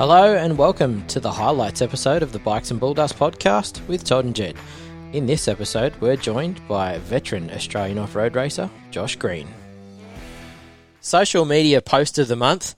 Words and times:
Hello 0.00 0.34
and 0.34 0.56
welcome 0.56 1.06
to 1.08 1.20
the 1.20 1.30
highlights 1.30 1.82
episode 1.82 2.22
of 2.22 2.32
the 2.32 2.38
Bikes 2.38 2.70
and 2.70 2.80
Bulldust 2.80 3.16
podcast 3.16 3.86
with 3.86 4.02
Todd 4.02 4.24
and 4.24 4.34
Jed. 4.34 4.56
In 5.12 5.26
this 5.26 5.46
episode, 5.46 5.94
we're 6.00 6.16
joined 6.16 6.66
by 6.66 6.96
veteran 7.00 7.50
Australian 7.50 7.98
off 7.98 8.14
road 8.16 8.34
racer 8.34 8.70
Josh 8.90 9.16
Green. 9.16 9.46
Social 11.02 11.44
media 11.44 11.82
post 11.82 12.18
of 12.18 12.28
the 12.28 12.34
month. 12.34 12.74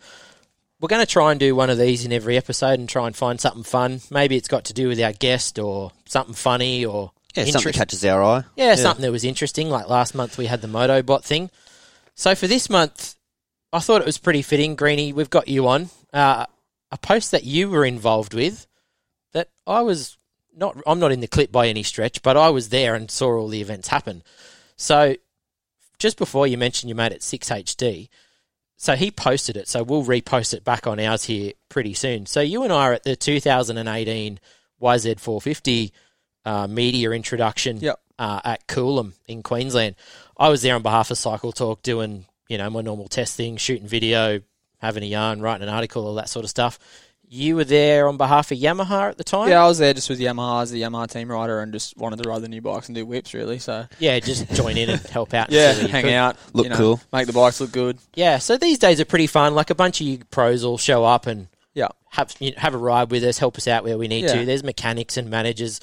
We're 0.81 0.89
going 0.89 1.07
to 1.07 1.07
try 1.07 1.31
and 1.31 1.39
do 1.39 1.55
one 1.55 1.71
of 1.71 1.79
these 1.79 2.05
in 2.05 2.13
every 2.13 2.37
episode 2.37 2.81
and 2.81 2.89
try 2.89 3.07
and 3.07 3.15
find 3.15 3.41
something 3.41 3.63
fun. 3.63 4.01
Maybe 4.11 4.37
it's 4.37 4.49
got 4.49 4.65
to 4.65 4.73
do 4.73 4.89
with 4.89 5.01
our 5.01 5.13
guest 5.13 5.61
or 5.61 5.93
something 6.07 6.35
funny 6.35 6.85
or 6.85 7.13
Yeah, 7.37 7.45
something 7.45 7.73
catches 7.73 8.05
our 8.05 8.21
eye. 8.21 8.43
yeah, 8.57 8.75
something 8.75 9.03
that 9.05 9.13
was 9.13 9.23
interesting. 9.23 9.71
Like 9.71 9.89
last 9.89 10.17
month, 10.17 10.39
we 10.39 10.47
had 10.47 10.61
the 10.61 10.67
Motobot 10.67 11.23
thing. 11.23 11.53
So 12.17 12.35
for 12.35 12.49
this 12.49 12.69
month, 12.69 13.15
I 13.73 13.79
thought 13.79 14.01
it 14.01 14.07
was 14.07 14.19
pretty 14.19 14.43
fitting. 14.43 14.75
Greeny, 14.75 15.13
we've 15.13 15.31
got 15.31 15.47
you 15.47 15.69
on 15.69 15.91
uh, 16.13 16.47
a 16.93 16.99
post 16.99 17.33
that 17.33 17.43
you 17.45 17.69
were 17.69 17.85
involved 17.85 18.35
with. 18.35 18.69
That 19.33 19.49
I 19.67 19.81
was 19.81 20.19
not. 20.55 20.77
I'm 20.87 21.01
not 21.01 21.11
in 21.11 21.21
the 21.21 21.27
clip 21.27 21.51
by 21.51 21.67
any 21.67 21.83
stretch, 21.83 22.23
but 22.23 22.37
I 22.37 22.51
was 22.51 22.69
there 22.69 22.95
and 22.95 23.11
saw 23.11 23.33
all 23.33 23.49
the 23.49 23.61
events 23.63 23.89
happen. 23.89 24.23
So 24.77 25.17
just 25.99 26.19
before 26.19 26.47
you 26.47 26.59
mentioned 26.59 26.89
you 26.89 26.95
made 26.95 27.13
it 27.13 27.23
six 27.23 27.49
HD. 27.49 28.09
So 28.77 28.97
he 28.97 29.11
posted 29.13 29.57
it. 29.57 29.69
So 29.69 29.85
we'll 29.85 30.05
repost 30.05 30.53
it 30.53 30.65
back 30.65 30.87
on 30.89 30.99
ours 30.99 31.25
here 31.25 31.53
pretty 31.69 31.95
soon. 31.95 32.27
So 32.27 32.41
you 32.41 32.65
and 32.65 32.73
I 32.73 32.89
are 32.89 32.93
at 32.95 33.05
the 33.05 33.15
2018 33.15 34.41
YZ450 34.83 35.93
uh, 36.45 36.67
media 36.67 37.13
introduction 37.13 37.79
Yep. 37.79 38.01
uh, 38.19 38.41
at 38.45 38.67
Coolum 38.67 39.13
in 39.29 39.45
Queensland. 39.45 39.95
I 40.37 40.49
was 40.49 40.63
there 40.63 40.75
on 40.75 40.83
behalf 40.83 41.13
of 41.13 41.19
Cycle 41.19 41.53
Talk 41.53 41.83
doing, 41.83 42.27
you 42.49 42.59
know, 42.59 42.69
my 42.69 42.81
normal 42.81 43.07
test 43.07 43.37
thing, 43.37 43.57
shooting 43.57 43.87
video, 43.87 44.41
having 44.83 45.03
a 45.03 45.07
yarn, 45.07 45.41
writing 45.41 45.67
an 45.67 45.73
article, 45.75 46.07
all 46.07 46.15
that 46.17 46.29
sort 46.29 46.45
of 46.45 46.51
stuff. 46.51 46.79
You 47.35 47.57
were 47.57 47.65
there 47.65 48.09
on 48.09 48.19
behalf 48.19 48.53
of 48.53 48.59
Yamaha 48.59 49.09
at 49.09 49.17
the 49.17 49.25
time? 49.25 49.49
Yeah, 49.49 49.65
I 49.65 49.67
was 49.67 49.79
there 49.79 49.95
just 49.95 50.11
with 50.11 50.21
Yamaha 50.21 50.65
as 50.65 50.71
the 50.71 50.83
Yamaha 50.83 51.11
team 51.11 51.31
rider 51.31 51.61
and 51.61 51.73
just 51.73 51.97
wanted 51.97 52.23
to 52.23 52.29
ride 52.29 52.43
the 52.43 52.49
new 52.49 52.61
bikes 52.61 52.89
and 52.91 52.95
do 52.95 53.07
whips 53.07 53.33
really. 53.33 53.59
So 53.59 53.87
Yeah, 53.99 54.21
just 54.21 54.53
join 54.53 54.77
in 54.77 54.91
and 54.91 55.01
help 55.01 55.33
out. 55.33 55.51
yeah, 55.51 55.73
see 55.73 55.89
hang 55.89 56.05
could. 56.05 56.13
out, 56.13 56.37
Look 56.53 56.65
you 56.65 56.71
know, 56.71 56.77
cool. 56.77 57.01
make 57.11 57.27
the 57.27 57.33
bikes 57.33 57.59
look 57.63 57.73
good. 57.73 57.97
Yeah, 58.15 58.37
so 58.37 58.59
these 58.59 58.79
days 58.79 59.01
are 59.01 59.07
pretty 59.07 59.29
fun. 59.29 59.55
Like 59.55 59.71
a 59.71 59.75
bunch 59.75 60.03
of 60.03 60.07
you 60.07 60.19
pros 60.31 60.63
will 60.63 60.77
show 60.77 61.05
up 61.07 61.27
and 61.27 61.47
Yeah, 61.73 61.89
have 62.11 62.35
you 62.39 62.51
know, 62.51 62.57
have 62.59 62.75
a 62.75 62.79
ride 62.79 63.11
with 63.11 63.25
us, 63.25 63.39
help 63.39 63.57
us 63.57 63.67
out 63.67 63.83
where 63.83 63.97
we 63.97 64.09
need 64.09 64.25
Yeah. 64.25 64.41
to. 64.41 64.45
There's 64.45 64.63
mechanics 64.63 65.17
and 65.17 65.31
managers, 65.31 65.81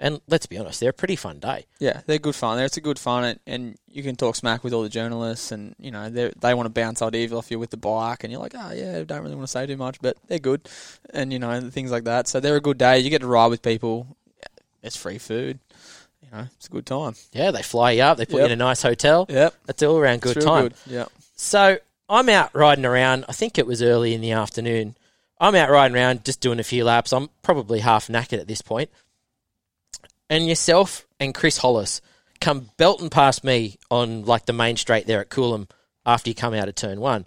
and 0.00 0.20
let's 0.28 0.46
be 0.46 0.58
honest, 0.58 0.80
they're 0.80 0.90
a 0.90 0.94
pretty 0.94 1.14
fun 1.14 1.38
day. 1.38 1.66
yeah, 1.78 2.00
they're 2.06 2.18
good 2.18 2.34
fun. 2.34 2.58
It's 2.58 2.76
a 2.78 2.80
good 2.80 2.98
fun, 2.98 3.22
and, 3.24 3.40
and 3.46 3.76
you 3.86 4.02
can 4.02 4.16
talk 4.16 4.34
smack 4.34 4.64
with 4.64 4.72
all 4.72 4.82
the 4.82 4.88
journalists, 4.88 5.52
and 5.52 5.74
you 5.78 5.90
know 5.90 6.08
they 6.10 6.32
they 6.40 6.54
want 6.54 6.66
to 6.66 6.70
bounce 6.70 7.02
ideas 7.02 7.32
off 7.32 7.50
you 7.50 7.58
with 7.58 7.70
the 7.70 7.76
bike, 7.76 8.24
and 8.24 8.32
you're 8.32 8.40
like, 8.40 8.54
oh 8.56 8.72
yeah, 8.72 9.04
don't 9.04 9.22
really 9.22 9.36
want 9.36 9.46
to 9.46 9.52
say 9.52 9.66
too 9.66 9.76
much, 9.76 10.00
but 10.00 10.16
they're 10.26 10.38
good, 10.40 10.68
and 11.12 11.32
you 11.32 11.38
know 11.38 11.60
things 11.70 11.90
like 11.92 12.04
that. 12.04 12.26
So 12.26 12.40
they're 12.40 12.56
a 12.56 12.60
good 12.60 12.78
day. 12.78 12.98
You 12.98 13.10
get 13.10 13.20
to 13.20 13.26
ride 13.28 13.48
with 13.48 13.62
people. 13.62 14.16
It's 14.82 14.96
free 14.96 15.18
food. 15.18 15.58
You 16.22 16.28
know, 16.32 16.46
it's 16.56 16.66
a 16.66 16.70
good 16.70 16.86
time. 16.86 17.14
Yeah, 17.32 17.50
they 17.50 17.62
fly 17.62 17.92
you 17.92 18.02
up, 18.02 18.16
they 18.16 18.24
put 18.24 18.38
you 18.40 18.46
in 18.46 18.52
a 18.52 18.56
nice 18.56 18.82
hotel. 18.82 19.26
Yep, 19.28 19.54
It's 19.68 19.82
all 19.82 19.98
around 19.98 20.22
good 20.22 20.40
time. 20.40 20.64
Good. 20.68 20.74
Yeah, 20.86 21.04
So 21.36 21.78
I'm 22.08 22.28
out 22.30 22.54
riding 22.54 22.86
around. 22.86 23.26
I 23.28 23.32
think 23.32 23.58
it 23.58 23.66
was 23.66 23.82
early 23.82 24.14
in 24.14 24.20
the 24.22 24.32
afternoon. 24.32 24.96
I'm 25.38 25.54
out 25.54 25.70
riding 25.70 25.96
around, 25.96 26.24
just 26.24 26.40
doing 26.40 26.58
a 26.60 26.64
few 26.64 26.84
laps. 26.84 27.12
I'm 27.12 27.28
probably 27.42 27.80
half 27.80 28.08
knackered 28.08 28.40
at 28.40 28.46
this 28.48 28.62
point. 28.62 28.90
And 30.30 30.46
yourself 30.46 31.06
and 31.18 31.34
Chris 31.34 31.58
Hollis 31.58 32.00
come 32.40 32.70
belting 32.76 33.10
past 33.10 33.44
me 33.44 33.76
on 33.90 34.24
like 34.24 34.46
the 34.46 34.52
main 34.52 34.76
straight 34.76 35.06
there 35.06 35.20
at 35.20 35.28
Coolum 35.28 35.68
after 36.06 36.30
you 36.30 36.34
come 36.34 36.54
out 36.54 36.68
of 36.68 36.76
turn 36.76 37.00
one. 37.00 37.26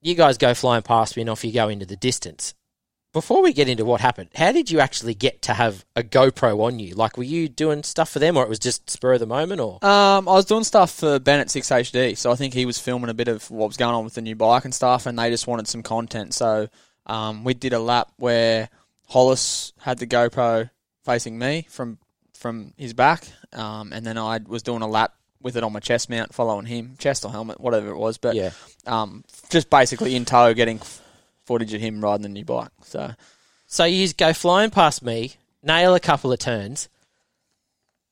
You 0.00 0.14
guys 0.14 0.38
go 0.38 0.54
flying 0.54 0.82
past 0.82 1.16
me 1.16 1.22
and 1.22 1.30
off 1.30 1.44
you 1.44 1.52
go 1.52 1.68
into 1.68 1.84
the 1.86 1.96
distance. 1.96 2.54
Before 3.12 3.42
we 3.42 3.52
get 3.52 3.68
into 3.68 3.84
what 3.84 4.00
happened, 4.00 4.30
how 4.34 4.52
did 4.52 4.70
you 4.70 4.80
actually 4.80 5.14
get 5.14 5.42
to 5.42 5.54
have 5.54 5.84
a 5.96 6.02
GoPro 6.02 6.60
on 6.60 6.78
you? 6.78 6.94
Like, 6.94 7.16
were 7.16 7.24
you 7.24 7.48
doing 7.48 7.82
stuff 7.82 8.10
for 8.10 8.18
them, 8.18 8.36
or 8.36 8.42
it 8.42 8.48
was 8.48 8.58
just 8.58 8.88
spur 8.90 9.14
of 9.14 9.20
the 9.20 9.26
moment, 9.26 9.60
or 9.60 9.84
Um, 9.84 10.28
I 10.28 10.32
was 10.32 10.44
doing 10.44 10.62
stuff 10.62 10.92
for 10.92 11.18
Bennett 11.18 11.50
Six 11.50 11.70
HD, 11.70 12.16
so 12.16 12.30
I 12.30 12.36
think 12.36 12.52
he 12.52 12.66
was 12.66 12.78
filming 12.78 13.08
a 13.08 13.14
bit 13.14 13.28
of 13.28 13.50
what 13.50 13.66
was 13.66 13.78
going 13.78 13.94
on 13.94 14.04
with 14.04 14.14
the 14.14 14.20
new 14.20 14.36
bike 14.36 14.64
and 14.66 14.74
stuff, 14.74 15.06
and 15.06 15.18
they 15.18 15.30
just 15.30 15.46
wanted 15.46 15.66
some 15.68 15.82
content. 15.82 16.34
So 16.34 16.68
um, 17.06 17.44
we 17.44 17.54
did 17.54 17.72
a 17.72 17.78
lap 17.80 18.12
where 18.18 18.68
Hollis 19.08 19.72
had 19.80 19.98
the 19.98 20.06
GoPro 20.06 20.70
facing 21.02 21.38
me 21.38 21.66
from 21.70 21.98
from 22.38 22.72
his 22.76 22.94
back, 22.94 23.24
um, 23.52 23.92
and 23.92 24.06
then 24.06 24.16
I 24.16 24.38
was 24.46 24.62
doing 24.62 24.82
a 24.82 24.88
lap 24.88 25.14
with 25.40 25.56
it 25.56 25.62
on 25.64 25.72
my 25.72 25.80
chest 25.80 26.10
mount, 26.10 26.34
following 26.34 26.66
him, 26.66 26.96
chest 26.98 27.24
or 27.24 27.30
helmet, 27.30 27.60
whatever 27.60 27.90
it 27.90 27.96
was. 27.96 28.18
But 28.18 28.34
yeah? 28.34 28.50
um, 28.86 29.24
just 29.50 29.70
basically 29.70 30.14
in 30.16 30.24
tow, 30.24 30.54
getting 30.54 30.80
footage 31.44 31.72
of 31.74 31.80
him 31.80 32.00
riding 32.00 32.22
the 32.22 32.28
new 32.28 32.44
bike. 32.44 32.70
So 32.82 33.12
So 33.66 33.84
you 33.84 34.04
just 34.04 34.16
go 34.16 34.32
flying 34.32 34.70
past 34.70 35.02
me, 35.02 35.34
nail 35.62 35.94
a 35.94 36.00
couple 36.00 36.32
of 36.32 36.38
turns, 36.38 36.88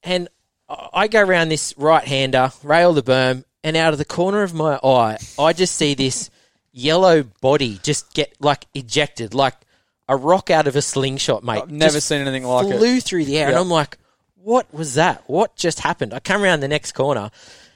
and 0.03 0.29
I 0.69 0.89
I 0.93 1.09
go 1.09 1.23
around 1.23 1.49
this 1.49 1.75
right 1.77 2.05
hander, 2.05 2.51
rail 2.63 2.93
the 2.93 3.03
berm, 3.03 3.45
and 3.63 3.77
out 3.77 3.93
of 3.93 3.99
the 3.99 4.05
corner 4.05 4.43
of 4.43 4.53
my 4.55 4.79
eye, 4.83 5.19
I 5.39 5.53
just 5.53 5.75
see 5.77 5.95
this 5.95 6.31
yellow 6.73 7.23
body 7.23 7.79
just 7.83 8.13
get 8.15 8.35
like 8.41 8.67
ejected, 8.75 9.35
like 9.35 9.55
a 10.09 10.17
rock 10.17 10.51
out 10.51 10.67
of 10.67 10.77
a 10.77 10.83
slingshot, 10.83 11.43
mate. 11.43 11.63
I've 11.63 11.71
never 11.71 11.95
Just 11.95 12.09
seen 12.09 12.21
anything 12.21 12.45
like 12.45 12.67
it. 12.67 12.79
flew 12.79 13.01
through 13.01 13.25
the 13.25 13.39
air, 13.39 13.49
and 13.49 13.57
I'm 13.57 13.69
like, 13.69 13.99
"What 14.47 14.73
was 14.73 14.95
that? 14.95 15.25
What 15.27 15.57
just 15.57 15.81
happened?" 15.81 16.15
I 16.15 16.21
come 16.21 16.41
around 16.43 16.61
the 16.61 16.69
next 16.69 16.93
corner, 16.93 17.31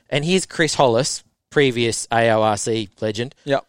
and 0.09 0.25
here's 0.25 0.47
Chris 0.47 0.75
Hollis, 0.75 1.25
previous 1.51 2.07
AORC 2.13 2.91
legend, 3.01 3.35
Yep. 3.45 3.67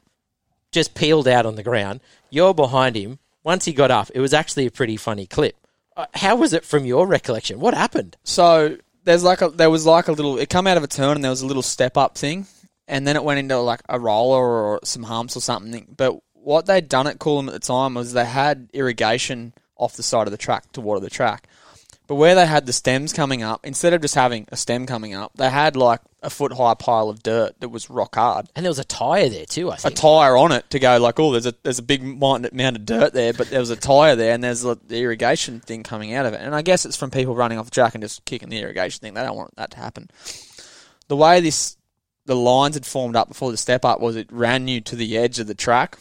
just 0.71 0.93
peeled 0.93 1.27
out 1.27 1.45
on 1.47 1.55
the 1.55 1.63
ground. 1.63 1.99
You're 2.29 2.53
behind 2.53 2.95
him. 2.95 3.17
Once 3.43 3.65
he 3.65 3.73
got 3.73 3.89
up, 3.89 4.11
it 4.13 4.19
was 4.19 4.33
actually 4.35 4.67
a 4.67 4.71
pretty 4.71 4.97
funny 4.97 5.25
clip. 5.25 5.55
Uh, 5.97 6.05
how 6.13 6.35
was 6.35 6.53
it 6.53 6.63
from 6.63 6.85
your 6.85 7.07
recollection? 7.07 7.59
What 7.59 7.73
happened? 7.73 8.17
So 8.23 8.77
there's 9.03 9.23
like 9.23 9.41
a 9.41 9.49
there 9.49 9.71
was 9.71 9.85
like 9.85 10.07
a 10.07 10.11
little 10.11 10.37
it 10.37 10.49
come 10.49 10.67
out 10.67 10.77
of 10.77 10.83
a 10.83 10.87
turn 10.87 11.15
and 11.15 11.23
there 11.23 11.31
was 11.31 11.41
a 11.41 11.47
little 11.47 11.63
step 11.63 11.97
up 11.97 12.17
thing, 12.17 12.45
and 12.87 13.07
then 13.07 13.15
it 13.15 13.23
went 13.23 13.39
into 13.39 13.57
like 13.57 13.81
a 13.89 13.99
roller 13.99 14.43
or 14.45 14.79
some 14.83 15.03
humps 15.03 15.35
or 15.35 15.41
something. 15.41 15.87
But 15.97 16.19
what 16.33 16.67
they'd 16.67 16.87
done 16.87 17.07
at 17.07 17.17
Coolum 17.17 17.47
at 17.47 17.53
the 17.53 17.59
time 17.59 17.95
was 17.95 18.13
they 18.13 18.25
had 18.25 18.69
irrigation 18.73 19.53
off 19.75 19.95
the 19.95 20.03
side 20.03 20.27
of 20.27 20.31
the 20.31 20.37
track 20.37 20.71
to 20.73 20.81
water 20.81 20.99
the 20.99 21.09
track. 21.09 21.47
But 22.11 22.17
where 22.17 22.35
they 22.35 22.45
had 22.45 22.65
the 22.65 22.73
stems 22.73 23.13
coming 23.13 23.41
up, 23.41 23.65
instead 23.65 23.93
of 23.93 24.01
just 24.01 24.15
having 24.15 24.45
a 24.51 24.57
stem 24.57 24.85
coming 24.85 25.13
up, 25.13 25.31
they 25.37 25.49
had 25.49 25.77
like 25.77 26.01
a 26.21 26.29
foot 26.29 26.51
high 26.51 26.73
pile 26.73 27.07
of 27.07 27.23
dirt 27.23 27.57
that 27.61 27.69
was 27.69 27.89
rock 27.89 28.15
hard. 28.15 28.49
And 28.53 28.65
there 28.65 28.69
was 28.69 28.79
a 28.79 28.83
tyre 28.83 29.29
there 29.29 29.45
too, 29.45 29.71
I 29.71 29.77
think. 29.77 29.93
A 29.93 29.95
tire 29.95 30.35
on 30.35 30.51
it 30.51 30.69
to 30.71 30.79
go 30.79 30.97
like, 30.97 31.21
oh, 31.21 31.31
there's 31.31 31.45
a 31.45 31.55
there's 31.63 31.79
a 31.79 31.83
big 31.83 32.01
amount 32.01 32.47
amount 32.47 32.75
of 32.75 32.85
dirt 32.85 33.13
there, 33.13 33.31
but 33.31 33.49
there 33.49 33.61
was 33.61 33.69
a 33.69 33.77
tire 33.77 34.17
there, 34.17 34.33
and 34.33 34.43
there's 34.43 34.65
a, 34.65 34.77
the 34.85 34.99
irrigation 34.99 35.61
thing 35.61 35.83
coming 35.83 36.13
out 36.13 36.25
of 36.25 36.33
it. 36.33 36.41
And 36.41 36.53
I 36.53 36.63
guess 36.63 36.85
it's 36.85 36.97
from 36.97 37.11
people 37.11 37.33
running 37.33 37.57
off 37.57 37.67
the 37.67 37.71
track 37.71 37.95
and 37.95 38.03
just 38.03 38.25
kicking 38.25 38.49
the 38.49 38.59
irrigation 38.59 38.99
thing. 38.99 39.13
They 39.13 39.23
don't 39.23 39.37
want 39.37 39.55
that 39.55 39.71
to 39.71 39.77
happen. 39.77 40.09
The 41.07 41.15
way 41.15 41.39
this 41.39 41.77
the 42.25 42.35
lines 42.35 42.75
had 42.75 42.85
formed 42.85 43.15
up 43.15 43.29
before 43.29 43.51
the 43.51 43.57
step 43.57 43.85
up 43.85 44.01
was 44.01 44.17
it 44.17 44.27
ran 44.33 44.67
you 44.67 44.81
to 44.81 44.97
the 44.97 45.17
edge 45.17 45.39
of 45.39 45.47
the 45.47 45.55
track, 45.55 45.97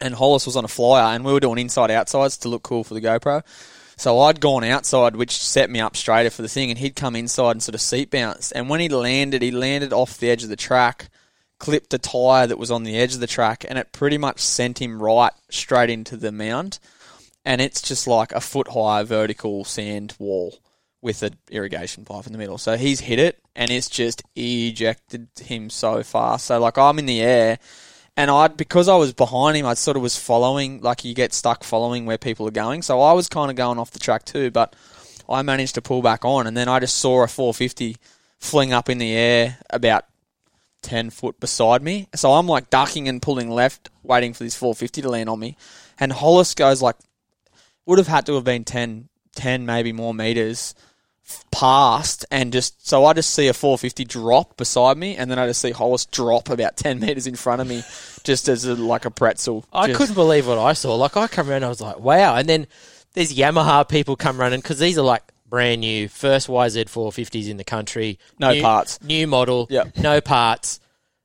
and 0.00 0.14
Hollis 0.14 0.46
was 0.46 0.56
on 0.56 0.64
a 0.64 0.68
flyer, 0.68 1.14
and 1.14 1.26
we 1.26 1.32
were 1.34 1.40
doing 1.40 1.58
inside 1.58 1.90
outsides 1.90 2.38
to 2.38 2.48
look 2.48 2.62
cool 2.62 2.84
for 2.84 2.94
the 2.94 3.02
GoPro. 3.02 3.42
So 4.00 4.18
I'd 4.20 4.40
gone 4.40 4.64
outside, 4.64 5.14
which 5.14 5.36
set 5.36 5.68
me 5.68 5.78
up 5.78 5.94
straighter 5.94 6.30
for 6.30 6.40
the 6.40 6.48
thing, 6.48 6.70
and 6.70 6.78
he'd 6.78 6.96
come 6.96 7.14
inside 7.14 7.50
and 7.50 7.62
sort 7.62 7.74
of 7.74 7.82
seat 7.82 8.10
bounce. 8.10 8.50
And 8.50 8.70
when 8.70 8.80
he 8.80 8.88
landed, 8.88 9.42
he 9.42 9.50
landed 9.50 9.92
off 9.92 10.16
the 10.16 10.30
edge 10.30 10.42
of 10.42 10.48
the 10.48 10.56
track, 10.56 11.10
clipped 11.58 11.92
a 11.92 11.98
tyre 11.98 12.46
that 12.46 12.58
was 12.58 12.70
on 12.70 12.84
the 12.84 12.96
edge 12.96 13.12
of 13.12 13.20
the 13.20 13.26
track, 13.26 13.62
and 13.68 13.78
it 13.78 13.92
pretty 13.92 14.16
much 14.16 14.40
sent 14.40 14.80
him 14.80 15.02
right 15.02 15.34
straight 15.50 15.90
into 15.90 16.16
the 16.16 16.32
mound. 16.32 16.78
And 17.44 17.60
it's 17.60 17.82
just 17.82 18.06
like 18.06 18.32
a 18.32 18.40
foot 18.40 18.68
high 18.68 19.02
vertical 19.02 19.66
sand 19.66 20.14
wall 20.18 20.58
with 21.02 21.22
an 21.22 21.36
irrigation 21.50 22.06
pipe 22.06 22.26
in 22.26 22.32
the 22.32 22.38
middle. 22.38 22.56
So 22.56 22.78
he's 22.78 23.00
hit 23.00 23.18
it, 23.18 23.38
and 23.54 23.70
it's 23.70 23.90
just 23.90 24.22
ejected 24.34 25.28
him 25.38 25.68
so 25.68 26.02
fast. 26.02 26.46
So 26.46 26.58
like 26.58 26.78
I'm 26.78 26.98
in 26.98 27.04
the 27.04 27.20
air, 27.20 27.58
and 28.16 28.30
I 28.30 28.48
because 28.48 28.88
I 28.88 28.96
was 28.96 29.12
behind 29.12 29.56
him, 29.56 29.66
I 29.66 29.74
sort 29.74 29.96
of 29.96 30.02
was 30.02 30.18
following. 30.18 30.80
Like 30.80 31.04
you 31.04 31.14
get 31.14 31.32
stuck 31.32 31.64
following 31.64 32.06
where 32.06 32.18
people 32.18 32.46
are 32.46 32.52
going, 32.52 32.82
so 32.82 33.00
I 33.00 33.12
was 33.12 33.28
kind 33.28 33.50
of 33.50 33.56
going 33.56 33.78
off 33.78 33.90
the 33.90 33.98
track 33.98 34.24
too. 34.24 34.50
But 34.50 34.74
I 35.28 35.42
managed 35.42 35.74
to 35.76 35.82
pull 35.82 36.02
back 36.02 36.24
on, 36.24 36.46
and 36.46 36.56
then 36.56 36.68
I 36.68 36.80
just 36.80 36.96
saw 36.96 37.22
a 37.22 37.28
450 37.28 37.96
fling 38.38 38.72
up 38.72 38.88
in 38.88 38.98
the 38.98 39.12
air 39.12 39.58
about 39.70 40.06
10 40.82 41.10
foot 41.10 41.38
beside 41.40 41.82
me. 41.82 42.08
So 42.14 42.32
I'm 42.32 42.46
like 42.46 42.70
ducking 42.70 43.08
and 43.08 43.20
pulling 43.20 43.50
left, 43.50 43.90
waiting 44.02 44.32
for 44.32 44.44
this 44.44 44.56
450 44.56 45.02
to 45.02 45.10
land 45.10 45.28
on 45.28 45.38
me. 45.38 45.56
And 45.98 46.12
Hollis 46.12 46.54
goes 46.54 46.80
like, 46.80 46.96
would 47.86 47.98
have 47.98 48.08
had 48.08 48.26
to 48.26 48.34
have 48.34 48.44
been 48.44 48.64
10, 48.64 49.08
10 49.34 49.66
maybe 49.66 49.92
more 49.92 50.14
meters 50.14 50.74
past. 51.50 52.24
And 52.30 52.52
just, 52.52 52.86
so 52.86 53.04
I 53.04 53.12
just 53.12 53.30
see 53.34 53.48
a 53.48 53.52
450 53.54 54.04
drop 54.04 54.56
beside 54.56 54.96
me. 54.96 55.16
And 55.16 55.30
then 55.30 55.38
I 55.38 55.46
just 55.46 55.60
see 55.60 55.70
Hollis 55.72 56.06
drop 56.06 56.48
about 56.50 56.76
10 56.76 57.00
meters 57.00 57.26
in 57.26 57.36
front 57.36 57.60
of 57.60 57.66
me, 57.68 57.82
just 58.24 58.48
as 58.48 58.64
a, 58.64 58.74
like 58.74 59.04
a 59.04 59.10
pretzel. 59.10 59.64
I 59.72 59.86
Just- 59.88 59.98
couldn't 59.98 60.14
believe 60.14 60.46
what 60.46 60.58
I 60.58 60.72
saw. 60.72 60.94
Like 60.94 61.16
I 61.16 61.26
come 61.26 61.50
around, 61.50 61.64
I 61.64 61.68
was 61.68 61.80
like, 61.80 61.98
"Wow!" 62.00 62.36
And 62.36 62.48
then 62.48 62.66
there's 63.14 63.34
Yamaha 63.34 63.88
people 63.88 64.16
come 64.16 64.38
running 64.38 64.60
because 64.60 64.78
these 64.78 64.96
are 64.98 65.02
like 65.02 65.22
brand 65.48 65.80
new, 65.80 66.08
first 66.08 66.46
YZ450s 66.48 67.48
in 67.48 67.56
the 67.56 67.64
country. 67.64 68.18
No 68.38 68.52
new, 68.52 68.62
parts. 68.62 69.02
new 69.02 69.26
model, 69.26 69.66
Yep. 69.70 69.96
no 69.98 70.20
parts. 70.20 70.78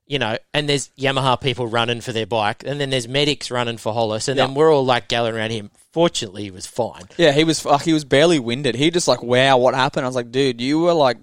You 0.08 0.20
know, 0.20 0.38
and 0.54 0.70
there's 0.70 0.90
Yamaha 0.98 1.40
people 1.42 1.68
running 1.68 2.02
for 2.02 2.12
their 2.12 2.26
bike, 2.28 2.64
and 2.66 2.80
then 2.80 2.90
there's 2.90 3.08
medics 3.08 3.50
running 3.50 3.78
for 3.78 3.94
Hollis, 3.94 4.28
and 4.28 4.38
Yeah. 4.38 4.46
then 4.46 4.56
we're 4.56 4.74
all 4.74 4.86
like 4.86 5.08
gathering 5.08 5.36
around 5.36 5.52
him. 5.52 5.72
Fortunately, 5.92 6.44
he 6.44 6.52
was 6.52 6.66
fine. 6.68 7.04
Yeah, 7.18 7.32
he 7.32 7.44
was 7.44 7.60
fuck. 7.60 7.84
He 7.84 7.94
was 7.94 8.06
barely 8.06 8.38
winded. 8.40 8.76
He 8.76 8.92
just 8.92 9.08
like, 9.08 9.24
wow, 9.24 9.58
what 9.58 9.74
happened? 9.74 10.06
I 10.06 10.10
was 10.10 10.16
like, 10.16 10.32
dude, 10.32 10.60
you 10.62 10.80
were 10.82 10.94
like 10.94 11.18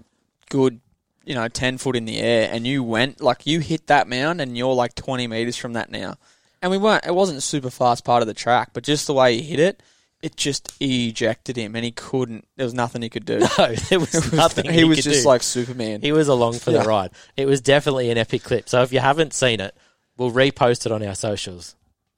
good, 0.49 0.81
you 1.25 1.35
know, 1.35 1.47
ten 1.47 1.77
foot 1.77 1.95
in 1.95 2.05
the 2.05 2.19
air, 2.19 2.49
and 2.51 2.65
you 2.67 2.83
went 2.83 3.21
like 3.21 3.45
you 3.45 3.59
hit 3.59 3.87
that 3.87 4.07
mound, 4.07 4.41
and 4.41 4.57
you're 4.57 4.73
like 4.73 4.95
twenty 4.95 5.27
meters 5.27 5.55
from 5.55 5.73
that 5.73 5.89
now. 5.91 6.15
And 6.61 6.71
we 6.71 6.77
weren't. 6.77 7.05
It 7.05 7.13
wasn't 7.15 7.37
a 7.37 7.41
super 7.41 7.69
fast 7.69 8.03
part 8.03 8.21
of 8.21 8.27
the 8.27 8.33
track, 8.33 8.69
but 8.73 8.83
just 8.83 9.05
the 9.07 9.13
way 9.13 9.35
he 9.37 9.43
hit 9.43 9.59
it, 9.59 9.83
it 10.23 10.35
just 10.37 10.73
ejected 10.79 11.57
him, 11.57 11.75
and 11.75 11.83
he 11.85 11.91
couldn't. 11.91 12.47
There 12.55 12.65
was 12.65 12.73
nothing 12.73 13.01
he 13.01 13.09
could 13.09 13.25
do. 13.25 13.39
No, 13.57 13.75
there 13.75 13.99
was 13.99 14.33
nothing. 14.33 14.71
he 14.71 14.83
was 14.85 14.97
could 14.99 15.03
just 15.03 15.23
do. 15.23 15.27
like 15.29 15.43
Superman. 15.43 16.01
he 16.01 16.11
was 16.11 16.27
along 16.29 16.53
for 16.59 16.71
Yeah. 16.71 16.81
the 16.81 16.87
ride. 16.87 17.11
It 17.37 17.45
was 17.45 17.61
definitely 17.61 18.09
an 18.09 18.17
epic 18.17 18.43
clip. 18.43 18.67
So 18.69 18.81
if 18.81 18.91
you 18.93 18.99
haven't 18.99 19.33
seen 19.33 19.59
it, 19.59 19.75
we'll 20.17 20.31
repost 20.31 20.85
it 20.85 20.91
on 20.91 21.03
our 21.03 21.13
socials. 21.15 21.75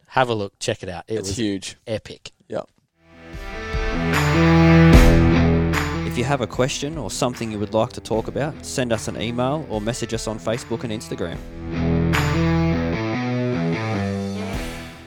Have 0.10 0.30
a 0.30 0.34
look, 0.36 0.54
check 0.60 0.84
it 0.84 0.88
out. 0.90 1.04
It 1.08 1.16
it's 1.20 1.30
was 1.30 1.38
huge. 1.38 1.76
epic. 1.88 2.32
Yep. 2.48 2.70
If 6.08 6.18
you 6.20 6.24
have 6.24 6.40
a 6.42 6.48
question 6.48 6.98
or 6.98 7.12
something 7.12 7.52
you 7.52 7.60
would 7.60 7.74
like 7.74 7.92
to 7.94 8.02
talk 8.02 8.28
about, 8.30 8.66
send 8.66 8.94
us 8.94 9.08
an 9.10 9.20
email 9.20 9.66
or 9.70 9.82
message 9.82 10.14
us 10.14 10.28
on 10.28 10.40
Facebook 10.40 10.84
and 10.86 10.94
Instagram. 10.94 11.38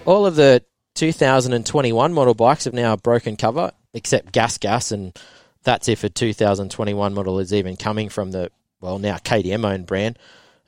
All 0.05 0.27
of 0.27 0.37
the 0.37 0.63
2021 0.99 2.13
model 2.13 2.35
bikes 2.35 2.65
have 2.65 2.75
now 2.75 2.97
broken 2.97 3.37
cover, 3.37 3.71
except 3.95 4.33
Gas 4.33 4.59
Gas, 4.59 4.91
and 4.91 5.17
that's 5.63 5.89
if 5.89 6.03
a 6.03 6.09
2021 6.09 7.15
model 7.15 7.39
is 7.39 7.55
even 7.55 7.77
coming 7.77 8.09
from 8.09 8.33
the, 8.33 8.51
well, 8.81 8.99
now 8.99 9.17
KTM 9.17 9.65
owned 9.65 9.87
brand. 9.87 10.19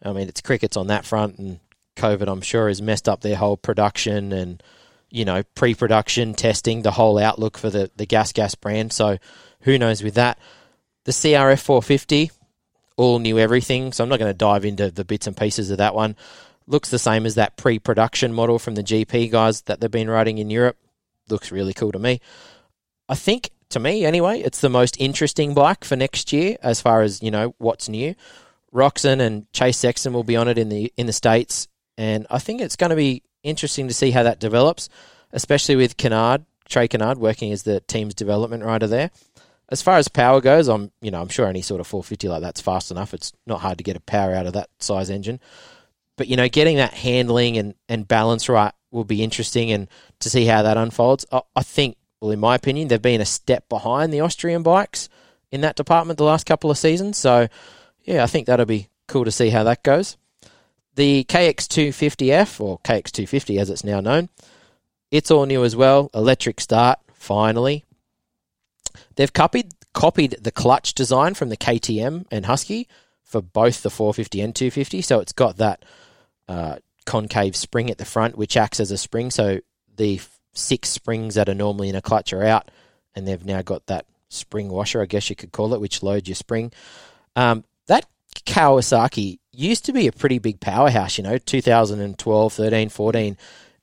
I 0.05 0.12
mean, 0.12 0.29
it's 0.29 0.41
crickets 0.41 0.77
on 0.77 0.87
that 0.87 1.05
front, 1.05 1.38
and 1.41 1.59
COVID, 1.97 2.29
I'm 2.29 2.43
sure, 2.43 2.69
has 2.69 2.81
messed 2.81 3.09
up 3.09 3.23
their 3.23 3.35
whole 3.35 3.56
production 3.56 4.32
and, 4.32 4.62
you 5.11 5.25
know, 5.25 5.43
pre 5.56 5.75
production 5.75 6.35
testing, 6.35 6.83
the 6.83 6.93
whole 6.93 7.19
outlook 7.19 7.59
for 7.59 7.69
the, 7.69 7.91
the 7.97 8.06
Gas 8.06 8.33
Gas 8.33 8.55
brand. 8.55 8.93
So 8.93 9.19
who 9.62 9.79
knows 9.79 10.00
with 10.00 10.15
that. 10.15 10.38
The 11.06 11.12
CRF 11.12 11.61
450, 11.61 12.31
all 12.97 13.19
new 13.19 13.37
everything, 13.37 13.93
so 13.93 14.05
I'm 14.05 14.11
not 14.11 14.21
going 14.21 14.31
to 14.31 14.38
dive 14.38 14.65
into 14.65 14.93
the 14.93 15.05
bits 15.05 15.26
and 15.26 15.37
pieces 15.37 15.73
of 15.73 15.79
that 15.79 15.97
one 15.97 16.15
looks 16.70 16.90
the 16.90 16.99
same 16.99 17.26
as 17.26 17.34
that 17.34 17.56
pre-production 17.56 18.32
model 18.32 18.58
from 18.58 18.76
the 18.76 18.82
GP 18.82 19.31
guys 19.31 19.62
that 19.62 19.81
they've 19.81 19.90
been 19.90 20.08
riding 20.08 20.38
in 20.38 20.50
Europe. 20.50 20.76
Looks 21.28 21.52
really 21.52 21.75
cool 21.75 21.93
to 21.93 21.99
me. 21.99 22.20
I 23.08 23.17
think 23.17 23.50
to 23.70 23.81
me 23.81 24.05
anyway, 24.05 24.40
it's 24.40 24.61
the 24.61 24.69
most 24.69 25.00
interesting 25.00 25.52
bike 25.55 25.84
for 25.84 25.96
next 25.96 26.32
year 26.32 26.56
as 26.62 26.81
far 26.81 27.02
as, 27.02 27.22
you 27.22 27.31
know, 27.31 27.55
what's 27.58 27.88
new. 27.88 28.14
Roczen 28.72 29.20
and 29.20 29.52
Chase 29.52 29.78
Sexton 29.78 30.12
will 30.12 30.25
be 30.25 30.37
on 30.37 30.46
it 30.46 30.58
in 30.58 30.69
the 30.69 30.93
in 30.96 31.06
the 31.06 31.12
States 31.12 31.67
and 31.99 32.26
I 32.31 32.38
think 32.38 32.61
it's 32.61 32.76
going 32.76 32.90
to 32.90 32.96
be 32.96 33.23
interesting 33.43 33.88
to 33.88 33.94
see 33.94 34.12
how 34.12 34.23
that 34.23 34.38
develops, 34.38 34.88
especially 35.32 35.76
with 35.76 35.96
Canard, 35.96 36.44
Trey 36.69 36.87
Canard 36.87 37.19
working 37.19 37.52
as 37.52 37.64
the 37.64 37.81
team's 37.81 38.14
development 38.14 38.64
rider 38.64 38.87
there. 38.87 39.11
As 39.69 39.82
far 39.82 39.99
as 39.99 40.08
power 40.08 40.40
goes, 40.40 40.69
I'm 40.69 40.93
you 41.02 41.11
know, 41.11 41.20
I'm 41.20 41.28
sure 41.28 41.46
any 41.46 41.62
sort 41.62 41.81
of 41.81 41.87
450 41.88 42.28
like 42.28 42.43
that's 42.43 42.61
fast 42.61 42.93
enough. 42.93 43.12
It's 43.12 43.32
not 43.46 43.61
hard 43.61 43.78
to 43.78 43.84
get 43.84 43.96
a 43.96 44.00
power 44.00 44.34
out 44.34 44.46
of 44.46 44.52
that 44.52 44.70
size 44.78 45.11
engine 45.11 45.40
but 46.20 46.28
you 46.28 46.37
know, 46.37 46.50
getting 46.50 46.76
that 46.76 46.93
handling 46.93 47.56
and, 47.56 47.75
and 47.88 48.06
balance 48.06 48.46
right 48.46 48.75
will 48.90 49.05
be 49.05 49.22
interesting, 49.22 49.72
and 49.72 49.88
to 50.19 50.28
see 50.28 50.44
how 50.44 50.61
that 50.61 50.76
unfolds. 50.76 51.25
I, 51.32 51.40
I 51.56 51.62
think, 51.62 51.96
well, 52.20 52.31
in 52.31 52.38
my 52.38 52.55
opinion, 52.55 52.88
they've 52.88 53.00
been 53.00 53.22
a 53.22 53.25
step 53.25 53.70
behind 53.70 54.12
the 54.12 54.20
Austrian 54.20 54.62
bikes 54.62 55.08
in 55.50 55.62
that 55.62 55.76
department 55.76 56.19
the 56.19 56.25
last 56.25 56.44
couple 56.44 56.70
of 56.70 56.76
seasons. 56.76 57.17
So, 57.17 57.49
yeah, 58.05 58.22
I 58.22 58.26
think 58.26 58.46
that'll 58.46 58.67
be 58.67 58.90
cool 59.08 59.25
to 59.25 59.31
see 59.31 59.49
how 59.49 59.64
that 59.64 59.82
goes. 59.82 60.19
The 60.94 61.25
KX250F, 61.25 62.61
or 62.61 62.81
KX250 62.81 63.58
as 63.58 63.70
it's 63.70 63.82
now 63.82 64.00
known, 64.00 64.28
it's 65.11 65.31
all 65.31 65.46
new 65.46 65.64
as 65.64 65.75
well. 65.75 66.11
Electric 66.12 66.61
start, 66.61 66.99
finally. 67.14 67.87
They've 69.16 69.32
copied 69.32 69.73
copied 69.94 70.32
the 70.38 70.52
clutch 70.52 70.93
design 70.93 71.32
from 71.32 71.49
the 71.49 71.56
KTM 71.56 72.26
and 72.31 72.44
Husky 72.44 72.88
for 73.25 73.40
both 73.40 73.82
the 73.82 73.88
450 73.90 74.40
and 74.43 74.55
250. 74.55 75.00
So 75.00 75.20
it's 75.20 75.32
got 75.32 75.56
that 75.56 75.82
uh, 76.50 76.76
concave 77.06 77.55
spring 77.55 77.91
at 77.91 77.99
the 77.99 78.05
front, 78.05 78.37
which 78.37 78.56
acts 78.56 78.81
as 78.81 78.91
a 78.91 78.99
spring. 78.99 79.31
So 79.31 79.61
the 79.97 80.20
six 80.52 80.88
springs 80.88 81.37
that 81.37 81.49
are 81.49 81.55
normally 81.55 81.88
in 81.88 81.94
a 81.94 82.02
clutch 82.02 82.32
are 82.32 82.44
out, 82.44 82.70
and 83.14 83.26
they've 83.26 83.44
now 83.44 83.62
got 83.62 83.87
that 83.87 84.06
spring 84.29 84.69
washer, 84.69 85.00
I 85.00 85.06
guess 85.06 85.31
you 85.31 85.37
could 85.37 85.52
call 85.52 85.73
it, 85.75 85.81
which 85.81 86.02
loads 86.02 86.29
your 86.29 86.35
spring. 86.35 86.73
Um, 87.37 87.64
that 87.87 88.06
Kawasaki 88.47 89.38
used 89.52 89.85
to 89.85 89.93
be 89.93 90.08
a 90.08 90.12
pretty 90.12 90.41
big 90.41 90.61
powerhouse, 90.61 91.19
you 91.19 91.25
know, 91.25 91.38
2012, 91.38 92.52
13, 92.52 92.88
14. 92.88 93.37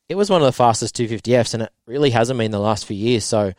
It 0.09 0.15
was 0.15 0.29
one 0.29 0.41
of 0.41 0.45
the 0.45 0.51
fastest 0.51 0.95
250Fs, 0.97 1.53
and 1.53 1.63
it 1.63 1.73
really 1.85 2.09
hasn't 2.09 2.37
been 2.37 2.51
the 2.51 2.59
last 2.59 2.85
few 2.85 2.97
years. 2.97 3.23
So 3.23 3.53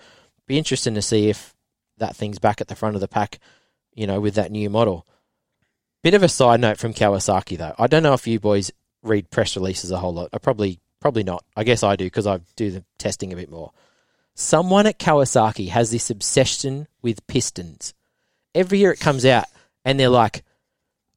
be 0.46 0.58
interesting 0.58 0.94
to 0.94 1.02
see 1.02 1.31
if 1.31 1.55
that 1.96 2.14
thing's 2.14 2.38
back 2.38 2.60
at 2.60 2.69
the 2.69 2.76
front 2.76 2.94
of 2.94 3.00
the 3.00 3.08
pack, 3.08 3.38
you 3.94 4.06
know, 4.06 4.20
with 4.20 4.34
that 4.34 4.52
new 4.52 4.69
model. 4.69 5.06
Bit 6.02 6.14
of 6.14 6.22
a 6.22 6.28
side 6.28 6.60
note 6.60 6.78
from 6.78 6.94
Kawasaki 6.94 7.56
though. 7.58 7.75
I 7.78 7.87
don't 7.87 8.02
know 8.02 8.14
if 8.14 8.26
you 8.26 8.38
boys 8.38 8.70
read 9.02 9.30
press 9.30 9.56
releases 9.56 9.90
a 9.90 9.98
whole 9.98 10.14
lot. 10.14 10.30
I 10.32 10.38
probably 10.38 10.80
probably 11.00 11.22
not. 11.24 11.44
I 11.56 11.64
guess 11.64 11.82
I 11.82 11.96
do 11.96 12.04
because 12.04 12.26
I 12.26 12.40
do 12.56 12.70
the 12.70 12.84
testing 12.98 13.32
a 13.32 13.36
bit 13.36 13.50
more. 13.50 13.72
Someone 14.34 14.86
at 14.86 14.98
Kawasaki 14.98 15.68
has 15.68 15.90
this 15.90 16.10
obsession 16.10 16.86
with 17.02 17.26
pistons. 17.26 17.94
Every 18.54 18.78
year 18.78 18.92
it 18.92 19.00
comes 19.00 19.24
out 19.24 19.46
and 19.84 19.98
they're 19.98 20.08
like 20.08 20.44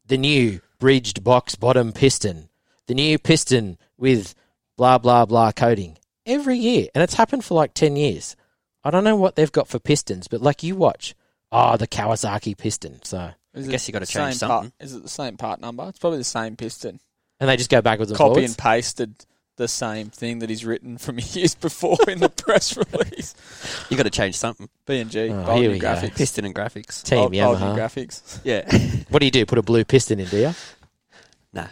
the 0.05 0.17
new 0.17 0.61
bridged 0.79 1.23
box 1.23 1.55
bottom 1.55 1.91
piston, 1.93 2.49
the 2.87 2.95
new 2.95 3.17
piston 3.19 3.77
with 3.97 4.33
blah 4.77 4.97
blah 4.97 5.25
blah 5.25 5.51
coating. 5.51 5.97
Every 6.25 6.57
year, 6.57 6.87
and 6.93 7.03
it's 7.03 7.15
happened 7.15 7.43
for 7.43 7.55
like 7.55 7.73
10 7.73 7.95
years. 7.95 8.35
I 8.83 8.91
don't 8.91 9.03
know 9.03 9.15
what 9.15 9.35
they've 9.35 9.51
got 9.51 9.67
for 9.67 9.79
pistons, 9.79 10.27
but 10.27 10.41
like 10.41 10.63
you 10.63 10.75
watch, 10.75 11.15
oh, 11.51 11.77
the 11.77 11.87
Kawasaki 11.87 12.57
piston. 12.57 13.03
So 13.03 13.31
Is 13.53 13.67
guess 13.67 13.87
you 13.87 13.91
gotta 13.91 14.05
change 14.05 14.35
same 14.37 14.49
part- 14.49 14.63
something. 14.63 14.73
Is 14.79 14.93
it 14.95 15.03
the 15.03 15.09
same 15.09 15.37
part 15.37 15.59
number? 15.59 15.87
It's 15.89 15.99
probably 15.99 16.19
the 16.19 16.23
same 16.23 16.55
piston. 16.55 16.99
And 17.41 17.49
they 17.49 17.57
just 17.57 17.69
go 17.69 17.81
backwards 17.81 18.11
and 18.11 18.17
Copy 18.17 18.35
forwards. 18.35 18.51
and 18.51 18.57
pasted 18.57 19.13
the 19.57 19.67
same 19.67 20.09
thing 20.09 20.39
that 20.39 20.49
he's 20.49 20.63
written 20.65 20.97
from 20.97 21.19
years 21.33 21.53
before 21.55 21.97
in 22.07 22.19
the 22.19 22.29
press 22.29 22.77
release. 22.77 23.35
You 23.89 23.97
got 23.97 24.03
to 24.03 24.09
change 24.09 24.37
something. 24.37 24.69
B 24.85 24.99
and 24.99 25.11
G, 25.11 25.29
Oh, 25.29 25.53
here 25.55 25.63
new 25.67 25.71
we 25.71 25.79
go. 25.79 25.99
Piston 26.15 26.45
and 26.45 26.55
graphics. 26.55 27.03
Team 27.03 27.17
Bold- 27.19 27.33
bold 27.33 27.59
new 27.59 27.65
Yamaha. 27.65 27.75
graphics. 27.77 28.39
Yeah. 28.45 29.03
What 29.09 29.19
do 29.19 29.25
you 29.25 29.31
do? 29.31 29.45
Put 29.45 29.57
a 29.57 29.61
blue 29.61 29.83
piston 29.83 30.19
in, 30.21 30.27
do 30.29 30.37
you? 30.37 30.53
nah. 31.53 31.67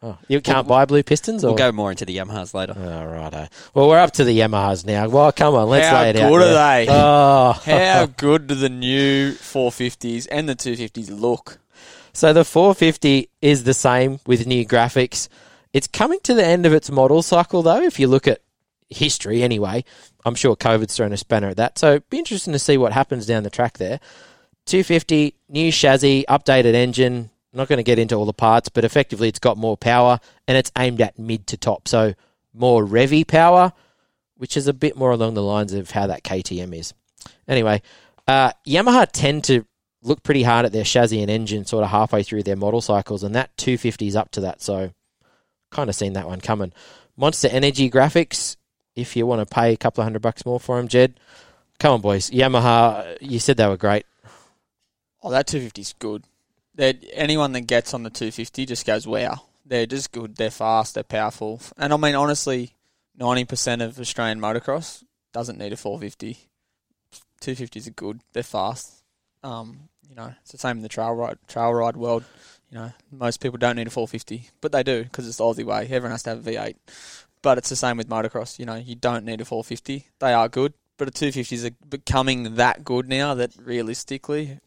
Oh, 0.00 0.16
you 0.28 0.40
can't 0.40 0.68
buy 0.68 0.84
blue 0.84 1.02
pistons, 1.02 1.42
or 1.42 1.48
We'll 1.48 1.56
go 1.56 1.72
more 1.72 1.90
into 1.90 2.04
the 2.04 2.16
Yamahas 2.16 2.54
later. 2.54 2.74
Oh, 2.76 3.04
righto. 3.06 3.36
Eh. 3.38 3.46
Well, 3.74 3.88
we're 3.88 3.98
up 3.98 4.12
to 4.12 4.22
the 4.22 4.38
Yamahas 4.38 4.86
now. 4.86 5.08
Well, 5.08 5.32
come 5.32 5.56
on, 5.56 5.68
let's 5.68 5.88
How 5.88 6.02
lay 6.02 6.10
it 6.10 6.16
out. 6.16 6.22
How 6.22 6.28
good 6.28 6.42
are 6.42 6.44
there. 6.52 6.86
they? 6.86 6.92
Oh, 6.92 7.52
How 7.64 8.06
good 8.16 8.46
do 8.46 8.54
the 8.54 8.68
new 8.68 9.32
450s 9.32 10.28
and 10.30 10.48
the 10.48 10.54
250s 10.54 11.10
look? 11.20 11.58
So 12.18 12.32
the 12.32 12.44
450 12.44 13.30
is 13.40 13.62
the 13.62 13.72
same 13.72 14.18
with 14.26 14.44
new 14.44 14.66
graphics. 14.66 15.28
It's 15.72 15.86
coming 15.86 16.18
to 16.24 16.34
the 16.34 16.44
end 16.44 16.66
of 16.66 16.72
its 16.72 16.90
model 16.90 17.22
cycle, 17.22 17.62
though. 17.62 17.80
If 17.80 18.00
you 18.00 18.08
look 18.08 18.26
at 18.26 18.40
history, 18.88 19.44
anyway, 19.44 19.84
I'm 20.24 20.34
sure 20.34 20.56
COVID's 20.56 20.96
thrown 20.96 21.12
a 21.12 21.16
spanner 21.16 21.50
at 21.50 21.58
that. 21.58 21.78
So 21.78 22.00
be 22.10 22.18
interesting 22.18 22.52
to 22.54 22.58
see 22.58 22.76
what 22.76 22.92
happens 22.92 23.24
down 23.24 23.44
the 23.44 23.50
track 23.50 23.78
there. 23.78 24.00
250 24.66 25.36
new 25.48 25.70
chassis, 25.70 26.24
updated 26.28 26.74
engine. 26.74 27.30
I'm 27.52 27.56
not 27.56 27.68
going 27.68 27.76
to 27.76 27.84
get 27.84 28.00
into 28.00 28.16
all 28.16 28.26
the 28.26 28.32
parts, 28.32 28.68
but 28.68 28.84
effectively 28.84 29.28
it's 29.28 29.38
got 29.38 29.56
more 29.56 29.76
power 29.76 30.18
and 30.48 30.58
it's 30.58 30.72
aimed 30.76 31.00
at 31.00 31.20
mid 31.20 31.46
to 31.46 31.56
top. 31.56 31.86
So 31.86 32.14
more 32.52 32.84
revy 32.84 33.24
power, 33.24 33.72
which 34.36 34.56
is 34.56 34.66
a 34.66 34.72
bit 34.72 34.96
more 34.96 35.12
along 35.12 35.34
the 35.34 35.42
lines 35.44 35.72
of 35.72 35.92
how 35.92 36.08
that 36.08 36.24
KTM 36.24 36.76
is. 36.76 36.94
Anyway, 37.46 37.80
uh, 38.26 38.50
Yamaha 38.66 39.06
tend 39.12 39.44
to 39.44 39.64
look 40.02 40.22
pretty 40.22 40.42
hard 40.42 40.66
at 40.66 40.72
their 40.72 40.84
chassis 40.84 41.20
and 41.20 41.30
engine 41.30 41.64
sort 41.64 41.84
of 41.84 41.90
halfway 41.90 42.22
through 42.22 42.42
their 42.42 42.56
model 42.56 42.80
cycles, 42.80 43.22
and 43.22 43.34
that 43.34 43.56
250 43.56 44.06
is 44.06 44.16
up 44.16 44.30
to 44.32 44.40
that. 44.40 44.62
So, 44.62 44.92
kind 45.70 45.88
of 45.88 45.96
seen 45.96 46.12
that 46.14 46.26
one 46.26 46.40
coming. 46.40 46.72
Monster 47.16 47.48
Energy 47.48 47.90
graphics, 47.90 48.56
if 48.94 49.16
you 49.16 49.26
want 49.26 49.46
to 49.46 49.54
pay 49.54 49.72
a 49.72 49.76
couple 49.76 50.02
of 50.02 50.06
hundred 50.06 50.22
bucks 50.22 50.46
more 50.46 50.60
for 50.60 50.76
them, 50.76 50.88
Jed, 50.88 51.18
come 51.78 51.94
on, 51.94 52.00
boys. 52.00 52.30
Yamaha, 52.30 53.16
you 53.20 53.38
said 53.38 53.56
they 53.56 53.66
were 53.66 53.76
great. 53.76 54.06
Oh, 55.22 55.30
that 55.30 55.48
250's 55.48 55.94
good. 55.98 56.24
They're, 56.74 56.94
anyone 57.12 57.52
that 57.52 57.62
gets 57.62 57.92
on 57.92 58.04
the 58.04 58.10
250 58.10 58.66
just 58.66 58.86
goes, 58.86 59.06
wow. 59.06 59.42
They're 59.66 59.86
just 59.86 60.12
good. 60.12 60.36
They're 60.36 60.50
fast. 60.50 60.94
They're 60.94 61.02
powerful. 61.02 61.60
And 61.76 61.92
I 61.92 61.96
mean, 61.96 62.14
honestly, 62.14 62.72
90% 63.20 63.84
of 63.84 64.00
Australian 64.00 64.40
motocross 64.40 65.04
doesn't 65.32 65.58
need 65.58 65.72
a 65.72 65.76
450. 65.76 66.38
250s 67.42 67.86
are 67.88 67.90
good. 67.90 68.20
They're 68.32 68.42
fast. 68.42 68.97
Um, 69.42 69.88
you 70.08 70.14
know, 70.16 70.32
it's 70.42 70.52
the 70.52 70.58
same 70.58 70.78
in 70.78 70.82
the 70.82 70.88
trail 70.88 71.12
ride 71.12 71.38
trail 71.46 71.72
ride 71.72 71.96
world. 71.96 72.24
You 72.70 72.78
know, 72.78 72.92
most 73.10 73.40
people 73.40 73.56
don't 73.58 73.76
need 73.76 73.86
a 73.86 73.90
450, 73.90 74.50
but 74.60 74.72
they 74.72 74.82
do 74.82 75.04
because 75.04 75.26
it's 75.26 75.38
the 75.38 75.44
Aussie 75.44 75.64
way. 75.64 75.84
Everyone 75.84 76.10
has 76.10 76.22
to 76.24 76.30
have 76.30 76.46
a 76.46 76.50
V8. 76.50 76.74
But 77.40 77.56
it's 77.56 77.68
the 77.68 77.76
same 77.76 77.96
with 77.96 78.08
motocross. 78.08 78.58
You 78.58 78.66
know, 78.66 78.74
you 78.74 78.94
don't 78.94 79.24
need 79.24 79.40
a 79.40 79.44
450. 79.44 80.06
They 80.18 80.32
are 80.34 80.48
good, 80.48 80.74
but 80.96 81.08
a 81.08 81.10
250s 81.12 81.64
are 81.70 81.74
becoming 81.88 82.56
that 82.56 82.84
good 82.84 83.08
now 83.08 83.34
that 83.34 83.52
realistically, 83.58 84.58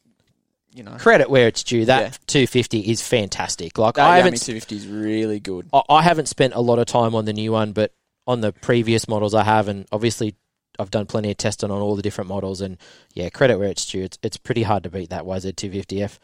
you 0.74 0.84
know, 0.84 0.96
Credit 0.98 1.30
where 1.30 1.48
it's 1.48 1.64
due. 1.64 1.86
That 1.86 2.02
Yeah. 2.02 2.10
250 2.28 2.80
is 2.90 3.02
fantastic. 3.02 3.78
Like 3.78 3.96
that 3.96 4.08
I 4.10 4.18
haven't 4.18 4.42
250 4.42 4.76
is 4.78 4.88
really 4.88 5.40
good. 5.40 5.68
I- 5.74 5.84
I 5.90 6.02
haven't 6.02 6.28
spent 6.28 6.54
a 6.56 6.62
lot 6.62 6.80
of 6.80 6.86
time 6.86 7.14
on 7.14 7.26
the 7.26 7.34
new 7.34 7.52
one, 7.52 7.74
but 7.74 7.94
on 8.26 8.42
the 8.42 8.52
previous 8.54 9.08
models 9.08 9.34
I 9.36 9.44
have, 9.44 9.68
and 9.68 9.86
obviously 9.92 10.36
I've 10.82 10.92
done 10.92 11.06
plenty 11.06 11.32
of 11.32 11.38
testing 11.38 11.72
on 11.72 11.82
all 11.82 11.96
the 11.96 12.02
different 12.02 12.28
models, 12.30 12.60
and 12.62 12.78
yeah, 13.14 13.30
credit 13.30 13.58
where 13.60 13.70
it's 13.70 13.86
due. 13.86 14.04
It's, 14.04 14.18
it's 14.24 14.38
pretty 14.38 14.64
hard 14.64 14.84
to 14.84 14.90
beat 14.90 15.10
that 15.12 15.24
YZ250F. 15.24 16.18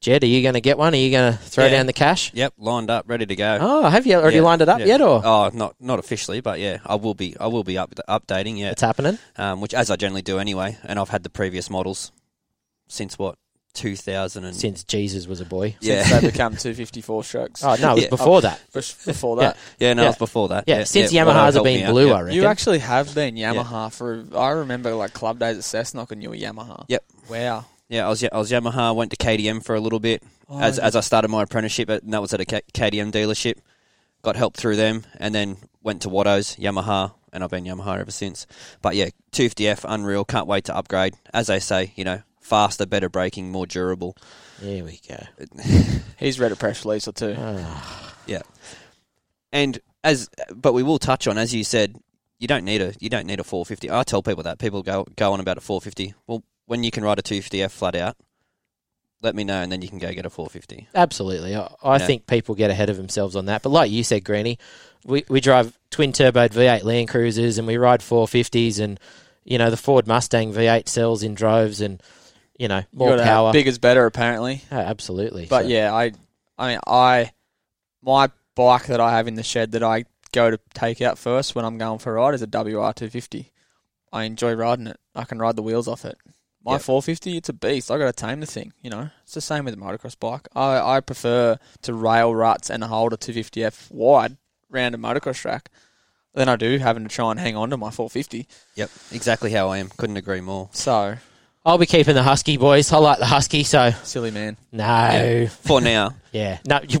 Jed, 0.00 0.24
are 0.24 0.26
you 0.26 0.42
going 0.42 0.54
to 0.54 0.60
get 0.60 0.78
one? 0.78 0.94
Are 0.94 0.96
you 0.96 1.12
going 1.12 1.32
to 1.32 1.38
throw 1.38 1.66
Yeah. 1.66 1.70
down 1.70 1.86
the 1.86 1.92
cash? 1.92 2.32
Yep, 2.34 2.54
lined 2.58 2.90
up, 2.90 3.04
ready 3.08 3.24
to 3.24 3.36
go. 3.36 3.58
Oh, 3.60 3.88
have 3.88 4.04
you 4.04 4.16
already 4.16 4.36
Yeah, 4.38 4.42
lined 4.42 4.60
it 4.60 4.68
up 4.68 4.80
yeah. 4.80 4.86
yet, 4.86 5.00
or 5.00 5.22
Oh, 5.24 5.50
not 5.54 5.76
not 5.80 6.00
officially, 6.00 6.40
but 6.40 6.58
yeah, 6.58 6.78
I 6.84 6.96
will 6.96 7.14
be. 7.14 7.36
I 7.38 7.46
will 7.46 7.62
be 7.64 7.78
up, 7.78 7.94
updating. 8.08 8.58
Yeah, 8.58 8.70
it's 8.72 8.82
happening? 8.82 9.18
um, 9.36 9.60
which 9.60 9.72
as 9.74 9.90
I 9.92 9.96
generally 9.96 10.22
do 10.22 10.38
anyway. 10.40 10.76
And 10.82 10.98
I've 10.98 11.10
had 11.10 11.22
the 11.22 11.30
previous 11.30 11.70
models 11.70 12.10
since 12.88 13.16
what 13.18 13.36
two 13.74 13.96
thousand 13.96 14.44
and 14.44 14.54
Since 14.56 14.84
Jesus 14.84 15.26
was 15.26 15.40
a 15.40 15.44
boy. 15.44 15.76
yeah, 15.80 16.02
Since 16.04 16.20
they 16.22 16.30
become 16.30 16.52
254 16.56 17.24
strokes. 17.24 17.64
Oh 17.64 17.74
no, 17.80 17.92
it 17.92 17.94
was 17.94 18.02
Yeah. 18.04 18.08
before 18.10 18.40
that. 18.42 18.60
Before 18.72 19.36
that, 19.36 19.56
yeah. 19.78 19.94
No, 19.94 20.02
Yeah. 20.02 20.06
it 20.06 20.10
was 20.10 20.18
before 20.18 20.48
that. 20.48 20.64
Yeah, 20.66 20.84
since 20.84 21.12
yeah, 21.12 21.24
Yamahas 21.24 21.26
Watto 21.26 21.34
have 21.44 21.54
helped 21.54 21.64
been 21.64 21.82
out, 21.84 21.90
blue, 21.90 22.06
yeah. 22.08 22.12
I 22.14 22.20
reckon. 22.22 22.36
you 22.36 22.44
actually 22.46 22.78
have 22.80 23.14
been 23.14 23.34
Yamaha 23.36 23.92
for. 23.92 24.24
I 24.36 24.50
remember 24.50 24.94
like 24.94 25.12
club 25.12 25.38
days 25.38 25.56
at 25.56 25.62
Cessnock 25.62 26.10
and 26.10 26.22
you 26.22 26.30
were 26.30 26.36
Yamaha. 26.36 26.84
Yep. 26.88 27.04
Wow. 27.30 27.64
Yeah, 27.88 28.06
I 28.06 28.08
was 28.08 28.22
I 28.24 28.36
was 28.38 28.50
Yamaha. 28.50 28.94
Went 28.94 29.10
to 29.12 29.16
KTM 29.16 29.64
for 29.64 29.74
a 29.74 29.80
little 29.80 30.00
bit 30.00 30.22
Oh, 30.48 30.58
as 30.60 30.78
as 30.78 30.96
I 30.96 31.00
started 31.00 31.28
my 31.28 31.42
apprenticeship, 31.42 31.88
at, 31.90 32.02
and 32.02 32.12
that 32.14 32.20
was 32.22 32.32
at 32.34 32.40
a 32.40 32.44
K- 32.44 32.62
KTM 32.74 33.10
dealership. 33.12 33.54
Got 34.22 34.36
help 34.36 34.56
through 34.56 34.76
them, 34.76 35.04
and 35.18 35.34
then 35.34 35.56
went 35.82 36.02
to 36.02 36.08
Watto's 36.08 36.56
Yamaha, 36.56 37.12
and 37.32 37.42
I've 37.42 37.50
been 37.50 37.64
Yamaha 37.64 37.98
ever 38.00 38.10
since. 38.12 38.46
But 38.80 38.94
yeah, 38.96 39.08
250F, 39.32 39.84
unreal. 39.88 40.24
Can't 40.24 40.46
wait 40.46 40.64
to 40.66 40.76
upgrade. 40.76 41.14
As 41.34 41.48
they 41.48 41.58
say, 41.58 41.92
you 41.96 42.04
know, 42.04 42.22
faster, 42.42 42.84
better 42.84 43.08
braking, 43.08 43.50
more 43.50 43.66
durable. 43.66 44.16
There 44.60 44.84
we 44.84 45.00
go. 45.08 45.18
He's 46.18 46.38
read 46.38 46.52
a 46.52 46.56
press 46.56 46.84
release 46.84 47.08
or 47.08 47.12
two. 47.12 47.34
Ah, 47.38 48.14
And 49.52 49.80
as, 50.04 50.28
but 50.54 50.72
we 50.72 50.82
will 50.82 50.98
touch 50.98 51.26
on, 51.26 51.36
as 51.38 51.54
you 51.54 51.64
said, 51.64 51.96
you 52.38 52.48
don't 52.48 52.64
need 52.64 52.80
a 52.82 52.92
you 52.98 53.08
don't 53.08 53.26
need 53.26 53.38
a 53.38 53.44
450. 53.44 53.90
I 53.90 54.02
tell 54.02 54.22
people 54.22 54.42
that 54.44 54.58
people 54.58 54.82
go 54.82 55.06
go 55.16 55.32
on 55.32 55.40
about 55.40 55.58
a 55.58 55.60
450. 55.60 56.14
Well, 56.26 56.42
when 56.66 56.82
you 56.82 56.90
can 56.90 57.04
ride 57.04 57.18
a 57.18 57.22
250F 57.22 57.70
flat 57.70 57.94
out, 57.94 58.16
let 59.20 59.34
me 59.36 59.44
know, 59.44 59.60
and 59.62 59.70
then 59.70 59.82
you 59.82 59.88
can 59.88 59.98
go 59.98 60.12
get 60.12 60.26
a 60.26 60.30
450. 60.30 60.88
absolutely. 60.94 61.54
I, 61.54 61.72
I 61.84 61.98
Yeah. 61.98 62.06
think 62.06 62.26
people 62.26 62.54
get 62.56 62.70
ahead 62.70 62.90
of 62.90 62.96
themselves 62.96 63.36
on 63.36 63.44
that. 63.46 63.62
But 63.62 63.70
like 63.70 63.90
you 63.90 64.02
said, 64.02 64.24
Greeny, 64.24 64.58
we, 65.04 65.24
we 65.28 65.40
drive 65.40 65.78
twin 65.90 66.12
turbo 66.12 66.48
V8 66.48 66.82
Land 66.82 67.08
Cruisers 67.08 67.58
and 67.58 67.66
we 67.66 67.76
ride 67.76 68.00
450s 68.00 68.80
and, 68.80 68.98
you 69.44 69.58
know, 69.58 69.70
the 69.70 69.76
Ford 69.76 70.06
Mustang 70.08 70.52
V8 70.52 70.88
sells 70.88 71.22
in 71.22 71.34
droves 71.34 71.80
and, 71.80 72.02
you 72.58 72.68
know, 72.68 72.78
You 72.78 72.84
more 72.92 73.10
gotta 73.10 73.22
power. 73.24 73.52
Big 73.52 73.66
is 73.66 73.78
better, 73.78 74.06
apparently. 74.06 74.62
Oh, 74.70 74.76
absolutely. 74.76 75.46
But 75.46 75.62
So- 75.64 75.68
yeah, 75.68 75.92
I, 75.94 76.12
I 76.58 76.68
mean, 76.72 76.80
I, 76.86 77.32
my 78.02 78.30
bike 78.54 78.86
that 78.86 79.00
I 79.00 79.12
have 79.16 79.28
in 79.28 79.34
the 79.34 79.42
shed 79.42 79.72
that 79.72 79.82
I 79.82 80.04
go 80.32 80.50
to 80.50 80.58
take 80.74 81.00
out 81.02 81.18
first 81.18 81.54
when 81.54 81.64
I'm 81.64 81.78
going 81.78 81.98
for 81.98 82.12
a 82.12 82.20
ride 82.20 82.34
is 82.34 82.42
a 82.42 82.46
WR250. 82.46 83.50
I 84.12 84.24
enjoy 84.24 84.54
riding 84.54 84.86
it. 84.86 84.98
I 85.14 85.24
can 85.24 85.38
ride 85.38 85.56
the 85.56 85.62
wheels 85.62 85.88
off 85.88 86.04
it. 86.04 86.16
My 86.64 86.72
Yep. 86.74 86.82
450, 86.82 87.36
it's 87.38 87.48
a 87.48 87.52
beast. 87.52 87.90
I 87.90 87.98
got 87.98 88.06
to 88.06 88.12
tame 88.26 88.38
the 88.40 88.46
thing. 88.46 88.72
You 88.82 88.90
know, 88.90 89.10
it's 89.24 89.34
the 89.34 89.40
same 89.40 89.64
with 89.64 89.74
the 89.74 89.80
motocross 89.80 90.18
bike. 90.18 90.46
I, 90.54 90.96
I 90.96 91.00
prefer 91.00 91.58
to 91.82 91.94
rail 91.94 92.34
ruts 92.34 92.70
and 92.70 92.84
hold 92.84 93.12
a 93.12 93.16
250F 93.16 93.90
wide 93.90 94.36
round 94.70 94.94
a 94.94 94.98
motocross 94.98 95.40
track 95.40 95.70
than 96.34 96.48
I 96.48 96.56
do 96.56 96.78
having 96.78 97.02
to 97.02 97.08
try 97.08 97.30
and 97.32 97.40
hang 97.40 97.56
on 97.56 97.70
to 97.70 97.76
my 97.76 97.90
450. 97.90 98.46
Yep, 98.76 98.90
exactly 99.10 99.50
how 99.50 99.68
I 99.70 99.78
am. 99.78 99.88
Couldn't 99.96 100.16
agree 100.18 100.40
more. 100.40 100.68
So 100.72 101.16
I'll 101.64 101.78
be 101.78 101.86
keeping 101.86 102.14
the 102.14 102.22
Husky, 102.24 102.56
boys. 102.56 102.92
I 102.92 102.98
like 102.98 103.18
the 103.18 103.26
Husky, 103.26 103.62
so 103.62 103.92
silly 104.02 104.32
man. 104.32 104.56
no. 104.72 105.46
For 105.62 105.80
now, 105.80 106.14
Yeah. 106.32 106.58
No, 106.66 106.80
you, 106.88 106.98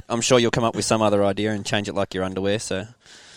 I'm 0.08 0.22
sure 0.22 0.38
you'll 0.38 0.50
come 0.50 0.64
up 0.64 0.74
with 0.74 0.86
some 0.86 1.02
other 1.02 1.22
idea 1.22 1.52
and 1.52 1.66
change 1.66 1.86
it 1.88 1.94
like 1.94 2.14
your 2.14 2.24
underwear. 2.24 2.58
So 2.58 2.86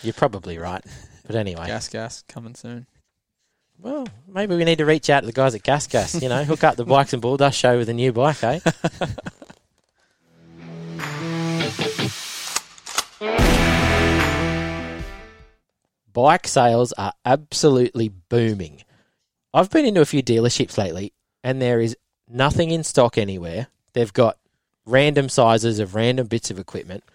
you're 0.01 0.13
probably 0.13 0.58
right. 0.58 0.84
But 1.27 1.36
anyway. 1.36 1.67
Gas, 1.67 1.89
gas, 1.89 2.24
coming 2.29 2.55
soon. 2.55 2.88
Well, 3.77 4.08
maybe 4.27 4.55
we 4.55 4.63
need 4.63 4.77
to 4.77 4.86
reach 4.86 5.10
out 5.10 5.20
to 5.20 5.25
the 5.25 5.34
guys 5.34 5.53
at 5.53 5.63
Gas 5.63 5.86
Gas, 5.88 6.22
you 6.22 6.29
know, 6.29 6.46
hook 6.46 6.63
up 6.63 6.77
the 6.77 6.86
Bikes 6.86 7.12
and 7.12 7.22
Bulldust 7.22 7.55
show 7.55 7.77
with 7.77 7.89
a 7.89 7.94
new 7.94 8.13
bike, 8.13 8.41
eh? 8.41 8.60
bike 16.13 16.48
sales 16.48 16.94
are 16.94 17.13
absolutely 17.25 18.10
booming. 18.10 18.84
I've 19.55 19.69
been 19.69 19.85
into 19.85 20.01
a 20.01 20.05
few 20.05 20.21
dealerships 20.21 20.77
lately 20.77 21.13
and 21.41 21.62
there 21.62 21.79
is 21.79 21.95
nothing 22.27 22.71
in 22.71 22.83
stock 22.83 23.17
anywhere. 23.17 23.67
They've 23.93 24.12
got 24.12 24.38
random 24.85 25.29
sizes 25.29 25.79
of 25.79 25.95
random 25.95 26.27
bits 26.27 26.51
of 26.51 26.59
equipment. 26.59 27.05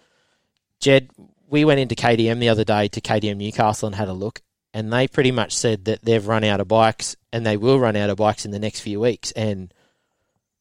Jed, 0.79 1.11
we 1.47 1.63
went 1.65 1.79
into 1.79 1.93
KTM 1.93 2.39
the 2.39 2.49
other 2.49 2.63
day 2.63 2.87
to 2.87 2.99
KTM 2.99 3.37
Newcastle 3.37 3.85
and 3.85 3.95
had 3.95 4.07
a 4.07 4.13
look 4.13 4.41
and 4.73 4.91
they 4.91 5.07
pretty 5.07 5.31
much 5.31 5.55
said 5.55 5.85
that 5.85 6.03
they've 6.03 6.25
run 6.25 6.43
out 6.43 6.59
of 6.59 6.67
bikes 6.67 7.15
and 7.31 7.45
they 7.45 7.57
will 7.57 7.79
run 7.79 7.95
out 7.95 8.09
of 8.09 8.17
bikes 8.17 8.43
in 8.43 8.49
the 8.49 8.57
next 8.57 8.79
few 8.79 8.99
weeks 8.99 9.31
and 9.33 9.71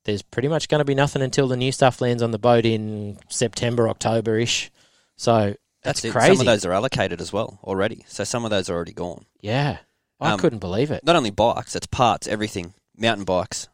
there's 0.05 0.21
pretty 0.21 0.49
much 0.49 0.69
going 0.69 0.81
to 0.81 0.85
be 0.85 0.95
nothing 0.95 1.23
until 1.23 1.49
the 1.49 1.57
new 1.57 1.73
stuff 1.73 2.03
lands 2.03 2.23
on 2.23 2.31
the 2.31 2.39
boat 2.39 2.67
in 2.67 3.19
September, 3.31 3.89
October 3.89 4.39
ish. 4.39 4.71
So 5.17 5.55
that's, 5.83 6.03
crazy. 6.03 6.35
Some 6.35 6.41
of 6.41 6.47
those 6.47 6.67
are 6.67 6.73
allocated 6.73 7.23
as 7.23 7.33
well 7.33 7.59
already. 7.65 8.05
So 8.07 8.25
some 8.25 8.45
of 8.45 8.51
those 8.51 8.69
are 8.69 8.75
already 8.75 8.93
gone. 8.93 9.25
yeah, 9.41 9.79
I 10.21 10.33
Um, 10.33 10.39
couldn't 10.41 10.59
believe 10.59 10.91
it. 10.91 11.03
Not 11.05 11.17
only 11.17 11.31
bikes, 11.31 11.75
it's 11.77 11.87
parts, 11.87 12.27
everything. 12.27 12.75
Mountain 12.97 13.25
bikes, 13.25 13.69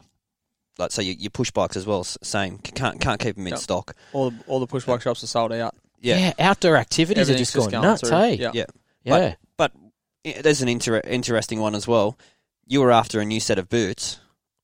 like 0.79 0.93
so, 0.93 1.03
you, 1.03 1.15
you 1.19 1.31
push 1.31 1.51
bikes 1.51 1.77
as 1.77 1.87
well. 1.87 2.05
Same, 2.05 2.59
can't 2.59 3.01
can't 3.01 3.21
keep 3.21 3.35
them 3.37 3.47
in 3.47 3.53
Yep. 3.55 3.59
stock. 3.61 3.97
All 4.13 4.31
the, 4.31 4.45
all 4.47 4.61
the 4.61 4.67
push 4.69 4.85
bike 4.85 5.03
shops 5.03 5.25
are 5.25 5.27
sold 5.27 5.53
out. 5.53 5.75
Yeah, 6.01 6.33
outdoor 6.39 6.77
activities 6.77 7.29
are 7.29 7.33
Everything's 7.33 7.53
just 7.53 7.57
going 7.57 7.71
going 7.71 7.83
nuts, 7.83 8.03
through. 8.03 8.11
hey? 8.19 8.35
Yeah. 8.35 8.51
yeah. 8.55 8.65
Yeah. 9.03 9.35
But 9.57 9.73
eh, 10.25 10.41
there's 10.43 10.63
an 10.63 10.69
inter- 10.69 11.01
interesting 11.05 11.59
one 11.61 11.75
as 11.75 11.89
well. 11.89 12.17
You 12.67 12.81
were 12.83 12.93
after 12.93 13.21
a 13.21 13.25
new 13.25 13.41
set 13.41 13.59
of 13.59 13.69
boots. 13.69 14.21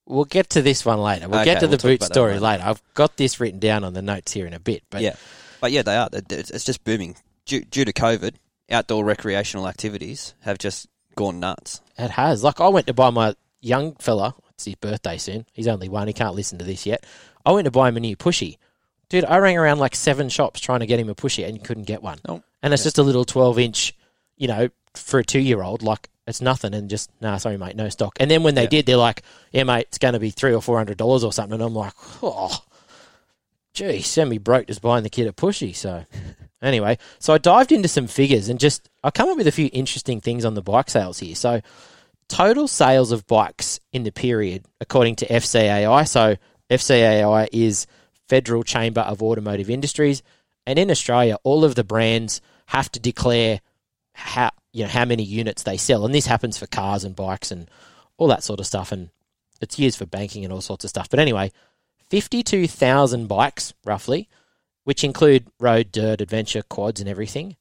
We'll 0.07 0.25
get 0.25 0.51
to 0.51 0.63
this 0.63 0.85
one 0.85 1.01
later. 1.01 1.29
We'll 1.29 1.41
Okay, 1.41 1.53
get 1.55 1.61
to 1.61 1.67
we'll 1.69 1.77
the 1.79 1.83
boot 1.89 2.03
story 2.05 2.33
later. 2.35 2.45
later. 2.45 2.63
I've 2.67 2.83
got 2.95 3.17
this 3.17 3.41
written 3.41 3.59
down 3.61 3.83
on 3.83 3.95
the 3.95 4.03
notes 4.03 4.33
here 4.33 4.47
in 4.47 4.53
a 4.53 4.61
bit. 4.61 4.83
But 4.91 5.01
yeah, 5.03 5.15
but 5.61 5.73
yeah, 5.73 5.83
they 5.83 5.97
are. 5.97 6.09
It's, 6.13 6.51
it's 6.51 6.65
just 6.65 6.85
booming 6.85 7.17
due, 7.47 7.65
due 7.65 7.85
to 7.85 7.93
COVID. 7.93 8.35
Outdoor 8.71 9.05
recreational 9.05 9.67
activities 9.69 10.35
have 10.41 10.59
just 10.59 10.87
gone 11.15 11.41
nuts. 11.41 11.81
It 11.99 12.11
has. 12.11 12.43
Like 12.43 12.61
I 12.61 12.69
went 12.69 12.87
to 12.87 12.95
buy 12.95 13.11
my 13.11 13.35
young 13.61 13.95
fella. 13.97 14.35
It's 14.51 14.65
his 14.65 14.75
birthday 14.75 15.19
soon. 15.19 15.47
He's 15.53 15.69
only 15.69 15.89
one. 15.89 16.07
He 16.07 16.13
can't 16.13 16.35
listen 16.35 16.59
to 16.59 16.65
this 16.65 16.87
yet. 16.87 17.05
I 17.45 17.53
went 17.53 17.65
to 17.65 17.71
buy 17.71 17.89
him 17.89 17.97
a 17.97 18.01
new 18.01 18.17
pushy. 18.17 18.59
Dude, 19.09 19.25
I 19.25 19.39
rang 19.39 19.59
around 19.59 19.79
like 19.79 19.95
seven 19.95 20.29
shops 20.29 20.61
trying 20.61 20.81
to 20.81 20.87
get 20.87 21.01
him 21.01 21.09
a 21.09 21.15
pushy 21.15 21.47
and 21.47 21.63
couldn't 21.63 21.85
get 21.85 22.03
one. 22.03 22.19
Nope. 22.27 22.45
And 22.63 22.73
it's 22.73 22.83
just 22.83 22.99
a 22.99 23.03
little 23.03 23.25
twelve 23.25 23.59
inch, 23.59 23.95
you 24.37 24.49
know, 24.49 24.69
for 24.95 25.19
a 25.21 25.25
two 25.25 25.41
year 25.41 25.63
old. 25.63 25.83
Like 25.83 26.09
it's 26.27 26.41
nothing. 26.41 26.75
And 26.75 26.89
just 26.89 27.11
nah, 27.21 27.37
sorry 27.37 27.59
mate, 27.59 27.77
no 27.77 27.89
stock. 27.89 28.17
And 28.21 28.31
then 28.31 28.43
when 28.43 28.55
they 28.55 28.67
did, 28.67 28.87
they're 28.87 28.97
like, 28.97 29.23
yeah 29.53 29.65
mate, 29.65 29.87
it's 29.89 29.99
going 29.99 30.15
to 30.15 30.21
be 30.21 30.31
three 30.31 30.55
or 30.55 30.63
four 30.63 30.79
hundred 30.79 30.99
dollars 30.99 31.25
or 31.25 31.33
something. 31.33 31.55
And 31.55 31.63
I'm 31.63 31.75
like, 31.75 31.95
oh, 32.23 32.65
gee, 33.75 34.01
semi 34.01 34.39
broke 34.39 34.69
just 34.69 34.83
buying 34.83 35.03
the 35.03 35.11
kid 35.11 35.27
a 35.27 35.33
pushy. 35.33 35.75
So 35.75 36.05
anyway, 36.63 36.99
so 37.19 37.35
I 37.35 37.39
dived 37.39 37.73
into 37.73 37.89
some 37.89 38.07
figures 38.07 38.49
and 38.49 38.61
just 38.61 38.89
I 39.03 39.11
come 39.11 39.29
up 39.29 39.37
with 39.37 39.47
a 39.47 39.53
few 39.53 39.71
interesting 39.73 40.21
things 40.21 40.45
on 40.45 40.55
the 40.55 40.63
bike 40.63 40.91
sales 40.91 41.19
here. 41.19 41.35
So 41.35 41.61
total 42.29 42.69
sales 42.69 43.13
of 43.13 43.27
bikes 43.27 43.81
in 43.93 44.05
the 44.05 44.13
period, 44.13 44.65
according 44.81 45.17
to 45.17 45.27
FCAI. 45.27 46.09
So 46.09 46.37
FCAI 46.71 47.49
is 47.53 47.87
Federal 48.29 48.63
Chamber 48.63 49.03
of 49.03 49.23
Automotive 49.23 49.69
Industries, 49.69 50.23
and 50.67 50.79
in 50.79 50.91
Australia, 50.91 51.37
all 51.43 51.65
of 51.65 51.75
the 51.75 51.85
brands 51.85 52.41
have 52.67 52.91
to 52.93 53.01
declare 53.01 53.61
how 54.15 54.51
you 54.73 54.85
know 54.85 54.91
how 54.91 55.05
many 55.05 55.23
units 55.23 55.63
they 55.63 55.77
sell, 55.77 56.07
and 56.07 56.15
this 56.15 56.27
happens 56.27 56.57
for 56.57 56.67
cars 56.67 57.05
and 57.05 57.15
bikes 57.15 57.51
and 57.51 57.71
all 58.17 58.29
that 58.29 58.43
sort 58.43 58.61
of 58.61 58.67
stuff, 58.67 58.93
and 58.93 59.11
it's 59.61 59.79
used 59.79 59.99
for 59.99 60.07
banking 60.07 60.45
and 60.45 60.53
all 60.53 60.61
sorts 60.61 60.85
of 60.85 60.91
stuff. 60.91 61.11
But 61.11 61.19
anyway, 61.19 61.53
fifty-two 62.09 62.69
thousand 62.69 63.27
bikes 63.27 63.75
roughly, 63.85 64.29
which 64.85 65.05
include 65.05 65.49
road, 65.61 65.93
dirt, 65.93 66.21
adventure, 66.21 66.63
quads, 66.63 67.01
and 67.01 67.09
everything, 67.09 67.57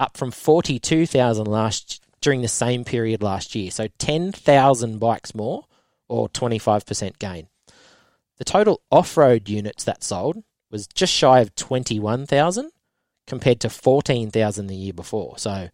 up 0.00 0.16
from 0.16 0.30
forty-two 0.30 1.06
thousand 1.06 1.46
last 1.46 2.00
during 2.24 2.40
the 2.40 2.48
same 2.48 2.84
period 2.84 3.22
last 3.22 3.54
year. 3.54 3.70
So 3.70 3.88
10,000 3.98 4.98
bikes 4.98 5.34
more 5.34 5.66
or 6.08 6.26
25% 6.30 7.18
gain. 7.18 7.48
The 8.38 8.44
total 8.44 8.80
off-road 8.90 9.46
units 9.48 9.84
that 9.84 10.02
sold 10.02 10.42
was 10.70 10.86
just 10.86 11.12
shy 11.12 11.40
of 11.40 11.54
21,000 11.54 12.70
compared 13.26 13.60
to 13.60 13.68
14,000 13.68 14.66
the 14.66 14.74
year 14.74 14.94
before. 14.94 15.36
So 15.36 15.68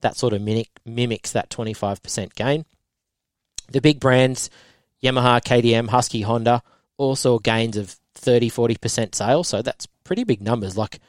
that 0.00 0.16
sort 0.16 0.32
of 0.32 0.42
mimic, 0.42 0.70
mimics 0.84 1.30
that 1.32 1.50
25% 1.50 2.34
gain. 2.34 2.64
The 3.70 3.80
big 3.80 4.00
brands, 4.00 4.50
Yamaha, 5.04 5.40
KTM, 5.40 5.88
Husky, 5.88 6.22
Honda, 6.22 6.64
all 6.96 7.14
saw 7.14 7.38
gains 7.38 7.76
of 7.76 7.96
30, 8.22 8.50
40% 8.50 9.14
sales. 9.14 9.48
So 9.48 9.62
that's 9.62 9.86
pretty 10.04 10.24
big 10.24 10.40
numbers. 10.40 10.76
Like 10.76 11.00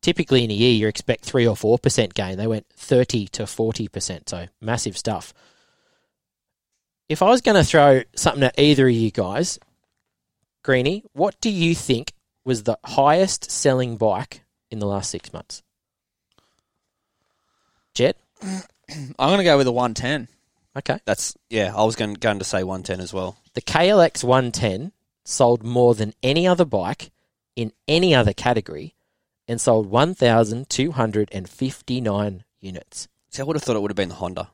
typically 0.00 0.44
in 0.44 0.50
a 0.50 0.54
year 0.54 0.72
you 0.72 0.88
expect 0.88 1.24
3 1.24 1.46
or 1.46 1.56
4% 1.56 2.14
gain. 2.14 2.38
They 2.38 2.46
went 2.46 2.66
30 2.76 3.26
to 3.28 3.42
40%, 3.44 4.28
so 4.28 4.46
massive 4.60 4.96
stuff. 4.96 5.34
If 7.08 7.22
I 7.22 7.28
was 7.28 7.42
going 7.42 7.56
to 7.56 7.64
throw 7.64 8.02
something 8.16 8.42
at 8.42 8.58
either 8.58 8.88
of 8.88 8.94
you 8.94 9.10
guys, 9.10 9.58
Greeny, 10.62 11.04
what 11.12 11.38
do 11.40 11.50
you 11.50 11.74
think 11.74 12.12
was 12.44 12.62
the 12.62 12.78
highest 12.84 13.50
selling 13.50 13.96
bike 13.96 14.42
in 14.70 14.78
the 14.78 14.86
last 14.86 15.10
six 15.10 15.32
months? 15.32 15.62
Jed? 17.94 18.16
I'm 18.42 19.14
going 19.18 19.38
to 19.38 19.44
go 19.44 19.56
with 19.56 19.66
a 19.66 19.72
110. 19.72 20.28
Okay. 20.76 20.98
That's 21.04 21.36
yeah. 21.48 21.72
I 21.74 21.84
was 21.84 21.96
going 21.96 22.14
going 22.14 22.38
to 22.40 22.44
say 22.44 22.62
110 22.62 23.00
as 23.00 23.12
well. 23.12 23.36
The 23.54 23.62
KLX 23.62 24.24
110 24.24 24.92
sold 25.24 25.62
more 25.62 25.94
than 25.94 26.14
any 26.22 26.46
other 26.46 26.64
bike 26.64 27.10
in 27.56 27.72
any 27.88 28.14
other 28.14 28.32
category 28.32 28.94
and 29.48 29.60
sold 29.60 29.86
1,259 29.86 32.44
units. 32.60 33.08
See, 33.30 33.42
I 33.42 33.44
would 33.44 33.56
have 33.56 33.62
thought 33.62 33.76
it 33.76 33.82
would 33.82 33.90
have 33.90 33.96
been 33.96 34.08
the 34.08 34.14
Honda. 34.16 34.50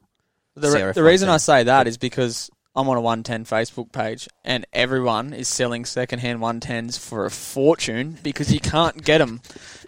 The, 0.54 0.70
re- 0.70 0.92
the 0.92 1.04
reason 1.04 1.28
I 1.28 1.36
say 1.36 1.62
that 1.64 1.86
is 1.86 1.96
because 1.96 2.50
I'm 2.74 2.88
on 2.88 2.96
a 2.96 3.00
110 3.00 3.44
Facebook 3.44 3.92
page 3.92 4.28
and 4.44 4.66
everyone 4.72 5.32
is 5.32 5.48
selling 5.48 5.84
secondhand 5.84 6.40
110s 6.40 6.98
for 6.98 7.24
a 7.24 7.30
fortune 7.30 8.18
because 8.22 8.52
you 8.52 8.60
can't 8.60 9.04
get 9.04 9.18
them. 9.18 9.40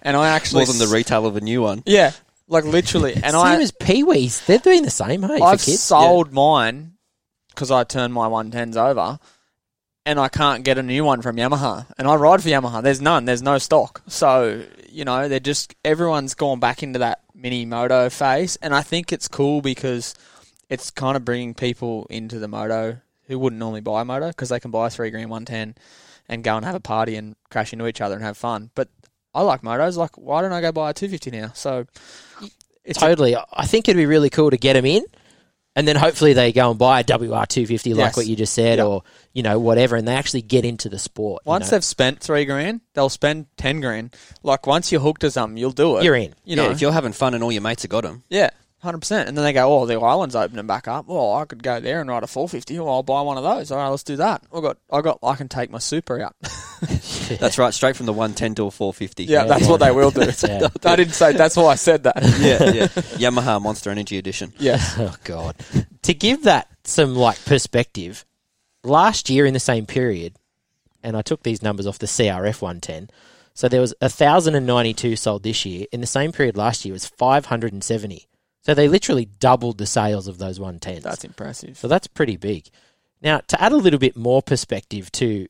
And 0.03 0.17
I 0.17 0.31
actually. 0.31 0.65
More 0.65 0.75
than 0.75 0.79
the 0.79 0.95
retail 0.95 1.27
of 1.27 1.37
a 1.37 1.41
new 1.41 1.63
one. 1.63 1.83
Yeah, 1.85 2.13
like 2.49 2.65
literally. 2.65 3.15
And 3.15 3.33
Same 3.33 3.41
I, 3.41 3.61
as 3.61 3.73
Pee 3.73 4.05
Wees. 4.05 4.45
They're 4.47 4.59
doing 4.59 4.83
the 4.83 4.91
same, 4.91 5.23
hey, 5.23 5.41
I've 5.41 5.61
for 5.61 5.67
kids. 5.67 5.81
sold 5.81 6.33
mine 6.33 6.93
because 7.51 7.71
I 7.71 7.85
turned 7.85 8.15
my 8.15 8.29
110s 8.29 8.77
over 8.77 9.19
and 10.05 10.19
I 10.19 10.29
can't 10.29 10.65
get 10.65 10.79
a 10.79 10.83
new 10.83 11.05
one 11.05 11.23
from 11.23 11.37
Yamaha. 11.37 11.87
And 11.97 12.09
I 12.09 12.15
ride 12.17 12.43
for 12.43 12.49
Yamaha. 12.49 12.83
There's 12.83 13.01
none. 13.01 13.25
There's 13.25 13.43
no 13.43 13.59
stock. 13.59 14.03
So, 14.09 14.65
you 14.89 15.05
know, 15.05 15.29
they're 15.29 15.41
just, 15.41 15.75
everyone's 15.85 16.35
gone 16.35 16.61
back 16.61 16.83
into 16.83 16.99
that 17.01 17.21
mini 17.35 17.65
moto 17.65 18.11
phase. 18.11 18.57
And 18.57 18.75
I 18.75 18.83
think 18.83 19.13
it's 19.13 19.29
cool 19.29 19.61
because 19.61 20.15
it's 20.69 20.91
kind 20.91 21.17
of 21.17 21.25
bringing 21.25 21.55
people 21.55 22.07
into 22.11 22.39
the 22.39 22.49
moto 22.49 22.99
who 23.29 23.39
wouldn't 23.39 23.61
normally 23.61 23.81
buy 23.81 24.03
a 24.03 24.05
moto 24.05 24.29
because 24.29 24.49
they 24.49 24.59
can 24.59 24.71
buy 24.71 24.89
a 24.89 24.91
three 24.91 25.11
grand 25.11 25.31
110 25.31 25.77
and 26.29 26.45
go 26.45 26.57
and 26.57 26.65
have 26.65 26.75
a 26.75 26.81
party 26.81 27.15
and 27.15 27.37
crash 27.51 27.73
into 27.73 27.87
each 27.87 28.01
other 28.01 28.17
and 28.17 28.25
have 28.25 28.37
fun. 28.37 28.71
But 28.75 28.89
I 29.35 29.43
like 29.43 29.63
motos. 29.63 29.97
Like, 29.97 30.19
why 30.19 30.43
don't 30.43 30.53
I 30.53 30.61
go 30.61 30.73
buy 30.73 30.91
a 30.91 30.95
250 30.95 31.31
now? 31.31 31.53
So, 31.55 31.87
it's 32.85 32.99
Totally. 32.99 33.37
I 33.37 33.67
think 33.67 33.89
it'd 33.89 33.97
be 33.97 34.07
really 34.07 34.31
cool 34.31 34.51
to 34.51 34.57
get 34.57 34.73
them 34.73 34.85
in, 34.85 35.05
and 35.75 35.89
then 35.89 35.97
hopefully 35.97 36.33
they 36.35 36.53
go 36.53 36.71
and 36.71 36.79
buy 36.79 37.01
a 37.01 37.05
WR250 37.05 37.95
like 37.95 38.09
Yes. 38.09 38.17
what 38.17 38.27
you 38.27 38.37
just 38.37 38.53
said, 38.53 38.79
Yeah. 38.79 38.85
or 38.85 39.03
you 39.33 39.43
know 39.43 39.59
whatever, 39.59 39.97
and 39.97 40.07
they 40.07 40.15
actually 40.15 40.43
get 40.43 40.65
into 40.65 40.89
the 40.89 40.99
sport. 40.99 41.43
you 41.47 41.51
Once 41.51 41.67
know. 41.67 41.71
they've 41.77 41.85
spent 41.85 42.21
three 42.21 42.45
grand, 42.45 42.81
they'll 42.95 43.09
spend 43.09 43.47
ten 43.57 43.81
grand. 43.81 44.15
Like 44.43 44.67
once 44.67 44.93
you're 44.93 45.01
hooked 45.01 45.23
to 45.23 45.31
something, 45.31 45.57
you'll 45.57 45.71
do 45.73 45.97
it. 45.99 46.05
you're 46.05 46.15
in. 46.17 46.35
You 46.45 46.57
know, 46.57 46.67
yeah, 46.67 46.73
if 46.73 46.81
you're 46.81 46.93
having 46.93 47.13
fun 47.13 47.35
and 47.35 47.43
all 47.43 47.53
your 47.53 47.63
mates 47.63 47.83
have 47.83 47.91
got 47.91 48.03
them. 48.05 48.23
yeah, 48.29 48.51
hundred 48.83 48.99
percent. 48.99 49.29
And 49.29 49.37
then 49.37 49.45
they 49.45 49.53
go, 49.53 49.73
"Oh, 49.73 49.87
the 49.87 49.99
island's 50.01 50.35
opening 50.37 50.67
back 50.67 50.89
up. 50.89 51.07
Well, 51.07 51.35
I 51.35 51.45
could 51.45 51.63
go 51.63 51.81
there 51.81 52.01
and 52.01 52.11
ride 52.11 52.23
a 52.23 52.27
four 52.27 52.49
fifty. 52.49 52.79
Well, 52.79 52.89
I'll 52.89 53.03
buy 53.03 53.21
one 53.23 53.37
of 53.39 53.45
those. 53.45 53.71
All 53.71 53.79
right, 53.79 53.89
let's 53.89 54.03
do 54.03 54.17
that. 54.17 54.43
I 54.55 54.61
got, 54.61 54.79
I 54.91 55.01
got, 55.01 55.19
I 55.23 55.35
can 55.37 55.49
take 55.49 55.71
my 55.71 55.79
super 55.79 56.21
out. 56.21 56.35
That's 57.39 57.59
right, 57.59 57.73
straight 57.73 57.95
from 57.97 58.07
the 58.07 58.13
110 58.13 58.57
to 58.57 58.65
a 58.67 58.71
450. 58.73 59.25
Yeah, 59.25 59.43
Yeah. 59.43 59.45
that's 59.47 59.69
what 59.69 59.79
they 59.79 59.93
will 59.93 60.11
do. 60.11 60.23
Yeah. 60.43 60.69
I 60.85 60.97
didn't 60.97 61.15
say. 61.15 61.33
That's 61.33 61.57
why 61.57 61.67
I 61.67 61.75
said 61.77 62.03
that. 62.03 62.17
yeah, 62.41 62.71
yeah. 62.73 62.87
Yamaha 63.19 63.63
Monster 63.63 63.91
Energy 63.91 64.19
Edition. 64.19 64.53
Yes. 64.59 64.97
Oh 64.99 65.15
God! 65.23 65.55
to 66.03 66.13
give 66.15 66.43
that 66.45 66.67
some 66.85 67.15
like 67.15 67.43
perspective, 67.45 68.25
last 68.83 69.31
year 69.31 69.47
in 69.47 69.55
the 69.55 69.61
same 69.61 69.87
period, 69.87 70.35
and 71.05 71.17
I 71.17 71.23
took 71.23 71.45
these 71.45 71.63
numbers 71.63 71.87
off 71.87 71.99
the 72.01 72.07
CRF 72.07 72.61
110. 72.61 73.09
So 73.55 73.69
there 73.69 73.81
was 73.81 73.95
thousand 74.03 74.57
and 74.57 74.67
ninety-two 74.67 75.15
sold 75.15 75.45
this 75.45 75.65
year. 75.65 75.87
In 75.93 76.01
the 76.01 76.07
same 76.09 76.33
period 76.33 76.57
last 76.57 76.85
year, 76.85 76.93
it 76.93 76.97
was 76.97 77.07
five 77.07 77.47
hundred 77.47 77.73
and 77.73 77.85
seventy. 77.85 78.27
So 78.63 78.75
they 78.75 78.89
literally 78.89 79.27
doubled 79.27 79.79
the 79.79 79.87
sales 79.87 80.29
of 80.29 80.39
those 80.39 80.59
110s. 80.59 81.03
That's 81.03 81.25
impressive. 81.25 81.77
So 81.77 81.89
that's 81.89 82.07
pretty 82.07 82.37
big. 82.37 82.69
Now, 83.21 83.41
to 83.49 83.61
add 83.63 83.73
a 83.73 83.77
little 83.77 83.99
bit 83.99 84.17
more 84.17 84.43
perspective 84.43 85.11
to 85.13 85.47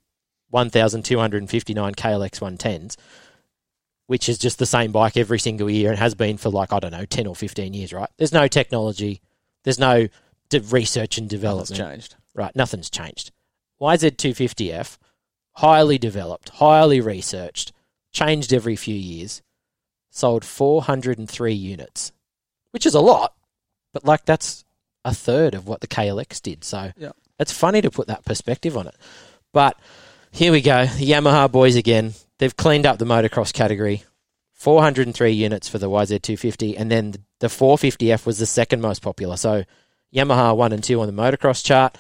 1,259 0.51 1.95
KLX 1.95 2.41
110s, 2.41 2.97
which 4.07 4.29
is 4.29 4.39
just 4.39 4.59
the 4.59 4.67
same 4.67 4.93
bike 4.93 5.17
every 5.17 5.39
single 5.39 5.71
year 5.71 5.91
and 5.91 5.99
has 5.99 6.15
been 6.15 6.37
for 6.37 6.51
like, 6.51 6.73
I 6.73 6.81
don't 6.81 6.91
know, 6.91 7.05
10 7.05 7.27
or 7.27 7.35
15 7.37 7.73
years, 7.75 7.93
right? 7.93 8.09
There's 8.19 8.33
no 8.33 8.49
technology, 8.49 9.21
there's 9.65 9.79
no 9.79 10.09
de- 10.49 10.61
research 10.61 11.19
and 11.19 11.27
Nothing's 11.27 11.31
development. 11.41 11.79
changed. 11.79 12.17
Right, 12.35 12.55
nothing's 12.57 12.91
changed. 12.91 13.31
YZ250F, 13.81 14.99
highly 15.57 15.99
developed, 15.99 16.49
highly 16.51 17.01
researched, 17.01 17.73
changed 18.13 18.53
every 18.53 18.77
few 18.77 18.95
years, 18.95 19.43
sold 20.11 20.45
403 20.45 21.53
units, 21.53 22.13
which 22.73 22.85
is 22.87 22.95
a 22.95 23.01
lot, 23.01 23.35
but 23.93 24.05
like 24.05 24.25
that's 24.25 24.65
a 25.05 25.15
third 25.15 25.55
of 25.55 25.67
what 25.67 25.81
the 25.81 25.87
KLX 25.87 26.41
did. 26.43 26.65
So 26.65 26.93
Yeah. 26.97 27.13
it's 27.39 27.53
funny 27.53 27.81
to 27.81 27.91
put 27.91 28.09
that 28.09 28.25
perspective 28.25 28.77
on 28.77 28.87
it. 28.87 28.95
But 29.53 29.79
here 30.31 30.53
we 30.53 30.61
go, 30.61 30.87
the 30.87 31.11
Yamaha 31.11 31.51
boys 31.51 31.77
again. 31.77 32.15
They've 32.39 32.57
cleaned 32.57 32.87
up 32.87 32.99
the 32.99 33.05
motocross 33.05 33.53
category. 33.53 34.05
403 34.55 35.31
units 35.33 35.69
for 35.69 35.79
the 35.79 35.91
YZ250, 35.91 36.77
and 36.79 36.91
then 36.91 37.15
the 37.41 37.49
450F 37.49 38.25
was 38.27 38.39
the 38.39 38.47
second 38.47 38.81
most 38.81 39.03
popular. 39.03 39.37
So 39.37 39.65
Yamaha 40.15 40.57
1 40.57 40.73
and 40.73 40.85
2 40.85 41.01
on 41.01 41.09
the 41.09 41.13
motocross 41.23 41.65
chart. 41.65 41.99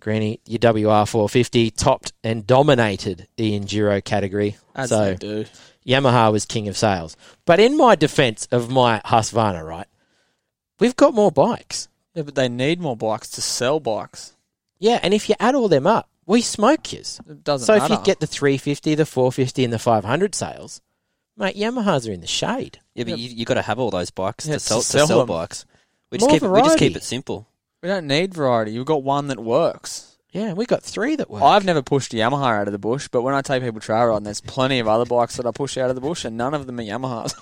Greeny, 0.00 0.40
your 0.46 0.58
WR450 0.58 1.76
topped 1.76 2.12
and 2.24 2.46
dominated 2.46 3.28
the 3.36 3.58
enduro 3.58 4.02
category. 4.02 4.56
As 4.74 4.88
so 4.88 5.04
they 5.10 5.14
do. 5.14 5.44
Yamaha 5.86 6.30
was 6.32 6.44
king 6.46 6.68
of 6.68 6.76
sales. 6.76 7.16
But 7.44 7.60
in 7.60 7.76
my 7.76 7.94
defense 7.94 8.46
of 8.50 8.70
my 8.70 9.00
Husqvarna, 9.04 9.66
right, 9.66 9.86
we've 10.78 10.96
got 10.96 11.14
more 11.14 11.32
bikes. 11.32 11.88
Yeah, 12.14 12.22
but 12.22 12.34
they 12.34 12.48
need 12.48 12.80
more 12.80 12.96
bikes 12.96 13.30
to 13.30 13.42
sell 13.42 13.80
bikes. 13.80 14.34
Yeah, 14.78 15.00
and 15.02 15.14
if 15.14 15.28
you 15.28 15.34
add 15.40 15.54
all 15.54 15.68
them 15.68 15.86
up, 15.86 16.08
we 16.26 16.40
smoke 16.42 16.92
yours. 16.92 17.20
It 17.28 17.42
doesn't 17.44 17.66
matter. 17.72 17.78
So 17.80 17.82
matter. 17.82 17.94
if 17.94 18.00
you 18.00 18.04
get 18.04 18.20
the 18.20 18.26
350, 18.26 18.94
the 18.94 19.06
450, 19.06 19.64
and 19.64 19.72
the 19.72 19.78
500 19.78 20.34
sales, 20.34 20.80
mate, 21.36 21.56
Yamahas 21.56 22.08
are 22.08 22.12
in 22.12 22.20
the 22.20 22.26
shade. 22.26 22.78
Yeah, 22.94 23.04
but 23.04 23.10
Yeah. 23.18 23.28
you 23.28 23.36
you 23.36 23.44
got 23.44 23.54
to 23.54 23.62
have 23.62 23.78
all 23.78 23.90
those 23.90 24.10
bikes 24.10 24.46
Yeah, 24.46 24.54
to 24.54 24.58
to 24.60 24.64
sell 24.64 24.80
to 24.80 24.84
sell 24.86 25.06
sell, 25.06 25.26
bikes. 25.26 25.64
We 26.10 26.18
just 26.18 26.28
More 26.30 26.38
keep 26.38 26.48
we 26.50 26.62
just 26.62 26.78
keep 26.78 26.96
it 26.96 27.02
simple. 27.04 27.46
we 27.82 27.88
don't 27.88 28.06
need 28.06 28.34
variety. 28.34 28.72
You've 28.72 28.86
got 28.86 29.02
one 29.02 29.28
that 29.28 29.40
works. 29.40 30.11
Yeah, 30.32 30.54
we 30.54 30.64
got 30.66 30.82
three 30.82 31.14
that 31.16 31.28
work. 31.30 31.42
I've 31.42 31.64
never 31.64 31.82
pushed 31.82 32.12
a 32.14 32.16
Yamaha 32.16 32.60
out 32.60 32.66
of 32.68 32.72
the 32.72 32.78
bush, 32.78 33.06
but 33.08 33.20
when 33.22 33.34
I 33.34 33.42
take 33.42 33.62
people 33.62 33.80
trail 33.80 34.06
riding, 34.06 34.24
there's 34.24 34.40
plenty 34.40 34.78
of 34.78 34.88
other 34.88 35.04
bikes 35.04 35.36
that 35.36 35.46
I 35.46 35.50
push 35.50 35.76
out 35.76 35.90
of 35.90 35.94
the 35.94 36.00
bush, 36.00 36.24
and 36.24 36.36
none 36.38 36.54
of 36.54 36.66
them 36.66 36.80
are 36.80 36.82
Yamahas. 36.82 37.34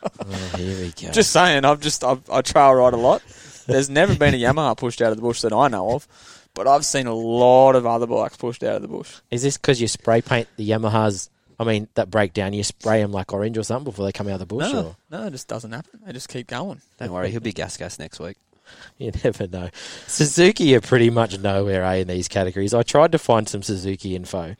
oh, 0.26 0.56
here 0.56 0.76
we 0.80 0.90
go. 1.00 1.12
just 1.12 1.30
saying, 1.30 1.64
I've 1.64 1.80
just 1.80 2.02
I've, 2.04 2.28
I 2.30 2.42
trail 2.42 2.74
ride 2.74 2.92
a 2.92 2.96
lot. 2.96 3.22
There's 3.66 3.88
never 3.88 4.14
been 4.16 4.34
a 4.34 4.38
Yamaha 4.38 4.76
pushed 4.76 5.00
out 5.00 5.10
of 5.12 5.16
the 5.16 5.22
bush 5.22 5.42
that 5.42 5.52
I 5.52 5.68
know 5.68 5.92
of, 5.92 6.08
but 6.54 6.66
I've 6.66 6.84
seen 6.84 7.06
a 7.06 7.14
lot 7.14 7.76
of 7.76 7.86
other 7.86 8.06
bikes 8.06 8.36
pushed 8.36 8.62
out 8.64 8.76
of 8.76 8.82
the 8.82 8.88
bush. 8.88 9.14
Is 9.30 9.42
this 9.42 9.56
because 9.56 9.80
you 9.80 9.86
spray 9.88 10.20
paint 10.20 10.48
the 10.56 10.68
Yamahas? 10.68 11.28
I 11.60 11.64
mean, 11.64 11.88
that 11.94 12.10
break 12.10 12.32
down, 12.34 12.52
you 12.52 12.62
spray 12.64 13.00
them 13.02 13.12
like 13.12 13.32
orange 13.32 13.58
or 13.58 13.62
something 13.64 13.84
before 13.84 14.04
they 14.06 14.12
come 14.12 14.26
out 14.28 14.34
of 14.34 14.38
the 14.40 14.46
bush? 14.46 14.72
No, 14.72 14.80
Or? 14.86 14.96
no, 15.10 15.26
it 15.26 15.30
just 15.30 15.48
doesn't 15.48 15.72
happen. 15.72 16.00
They 16.06 16.12
just 16.12 16.28
keep 16.28 16.46
going. 16.46 16.80
Don't 16.98 17.12
worry, 17.12 17.30
he'll 17.30 17.40
be 17.40 17.52
gas 17.52 17.76
gas 17.76 17.98
next 17.98 18.18
week. 18.20 18.36
You 18.98 19.12
never 19.22 19.46
know. 19.46 19.68
Suzuki 20.08 20.74
are 20.74 20.80
pretty 20.80 21.08
much 21.08 21.38
nowhere 21.38 21.84
eh, 21.84 21.98
in 21.98 22.08
these 22.08 22.26
categories. 22.26 22.74
I 22.74 22.82
tried 22.82 23.12
to 23.12 23.18
find 23.18 23.48
some 23.48 23.62
Suzuki 23.62 24.16
info. 24.16 24.56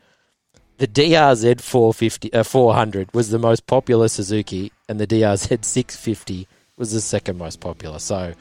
The 0.76 0.86
DRZ 0.86 1.60
450, 1.60 2.32
uh, 2.32 2.44
400 2.44 3.12
was 3.12 3.30
the 3.30 3.38
most 3.40 3.66
popular 3.66 4.06
Suzuki, 4.06 4.70
and 4.88 5.00
the 5.00 5.08
DRZ 5.08 5.64
650 5.64 6.46
was 6.76 6.92
the 6.92 7.00
second 7.00 7.36
most 7.36 7.58
popular. 7.58 7.98
So 7.98 8.32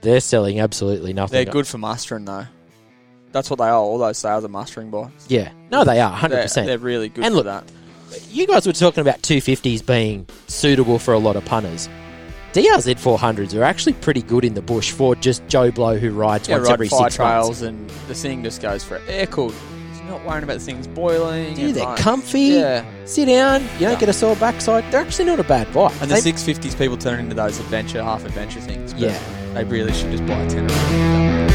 they're 0.00 0.18
selling 0.18 0.58
absolutely 0.58 1.12
nothing. 1.12 1.44
They're 1.44 1.52
good 1.52 1.68
for 1.68 1.78
mustering 1.78 2.24
though. 2.24 2.46
That's 3.30 3.48
what 3.48 3.60
they 3.60 3.66
are. 3.66 3.78
All 3.78 3.98
those 3.98 4.18
sales 4.18 4.44
are 4.44 4.48
mustering 4.48 4.90
bikes. 4.90 5.26
Yeah. 5.28 5.52
No, 5.70 5.84
they 5.84 6.00
are, 6.00 6.12
100%. 6.18 6.54
They're, 6.54 6.66
they're 6.66 6.78
really 6.78 7.08
good 7.08 7.24
And 7.24 7.32
for 7.32 7.36
look, 7.42 7.46
that. 7.46 7.64
you 8.30 8.48
guys 8.48 8.66
were 8.66 8.72
talking 8.72 9.02
about 9.02 9.22
250s 9.22 9.86
being 9.86 10.26
suitable 10.48 10.98
for 10.98 11.14
a 11.14 11.18
lot 11.18 11.36
of 11.36 11.44
punters. 11.44 11.88
DRZ 12.52 12.96
400s 12.96 13.54
are 13.54 13.62
actually 13.62 13.92
pretty 13.94 14.22
good 14.22 14.44
in 14.44 14.54
the 14.54 14.62
bush 14.62 14.90
for 14.90 15.14
just 15.14 15.46
Joe 15.46 15.70
Blow 15.70 15.96
who 15.98 16.10
rides 16.10 16.48
Yeah, 16.48 16.56
once 16.56 16.66
ride 16.68 16.72
every 16.74 16.88
fire 16.88 16.98
six 17.10 17.18
months. 17.18 17.58
trails, 17.58 17.62
and 17.62 17.88
the 18.08 18.14
thing 18.14 18.42
just 18.42 18.60
goes 18.60 18.82
for 18.82 19.00
air 19.06 19.26
cooled. 19.26 19.54
He's 19.92 20.00
not 20.08 20.24
worrying 20.24 20.42
about 20.42 20.60
things 20.60 20.88
boiling. 20.88 21.54
Dude, 21.54 21.76
they're 21.76 21.84
like- 21.84 21.98
comfy. 21.98 22.40
Yeah, 22.40 22.84
Sit 23.04 23.26
down. 23.26 23.62
You 23.62 23.68
don't 23.80 23.92
Yeah. 23.92 23.94
get 24.00 24.08
a 24.08 24.12
sore 24.12 24.34
backside. 24.36 24.84
They're 24.90 25.00
actually 25.00 25.26
not 25.26 25.38
a 25.38 25.44
bad 25.44 25.72
bike. 25.72 25.92
and 26.00 26.10
They- 26.10 26.16
the 26.16 26.22
650s 26.22 26.74
people 26.74 26.96
turn 26.96 27.20
into 27.20 27.34
those 27.36 27.60
adventure, 27.60 28.02
half 28.02 28.24
adventure 28.24 28.60
things. 28.60 28.94
Yeah. 28.96 29.16
they 29.54 29.64
really 29.64 29.92
should 29.92 30.10
just 30.12 30.24
buy 30.26 30.34
a 30.34 30.46
Ténéré. 30.48 31.50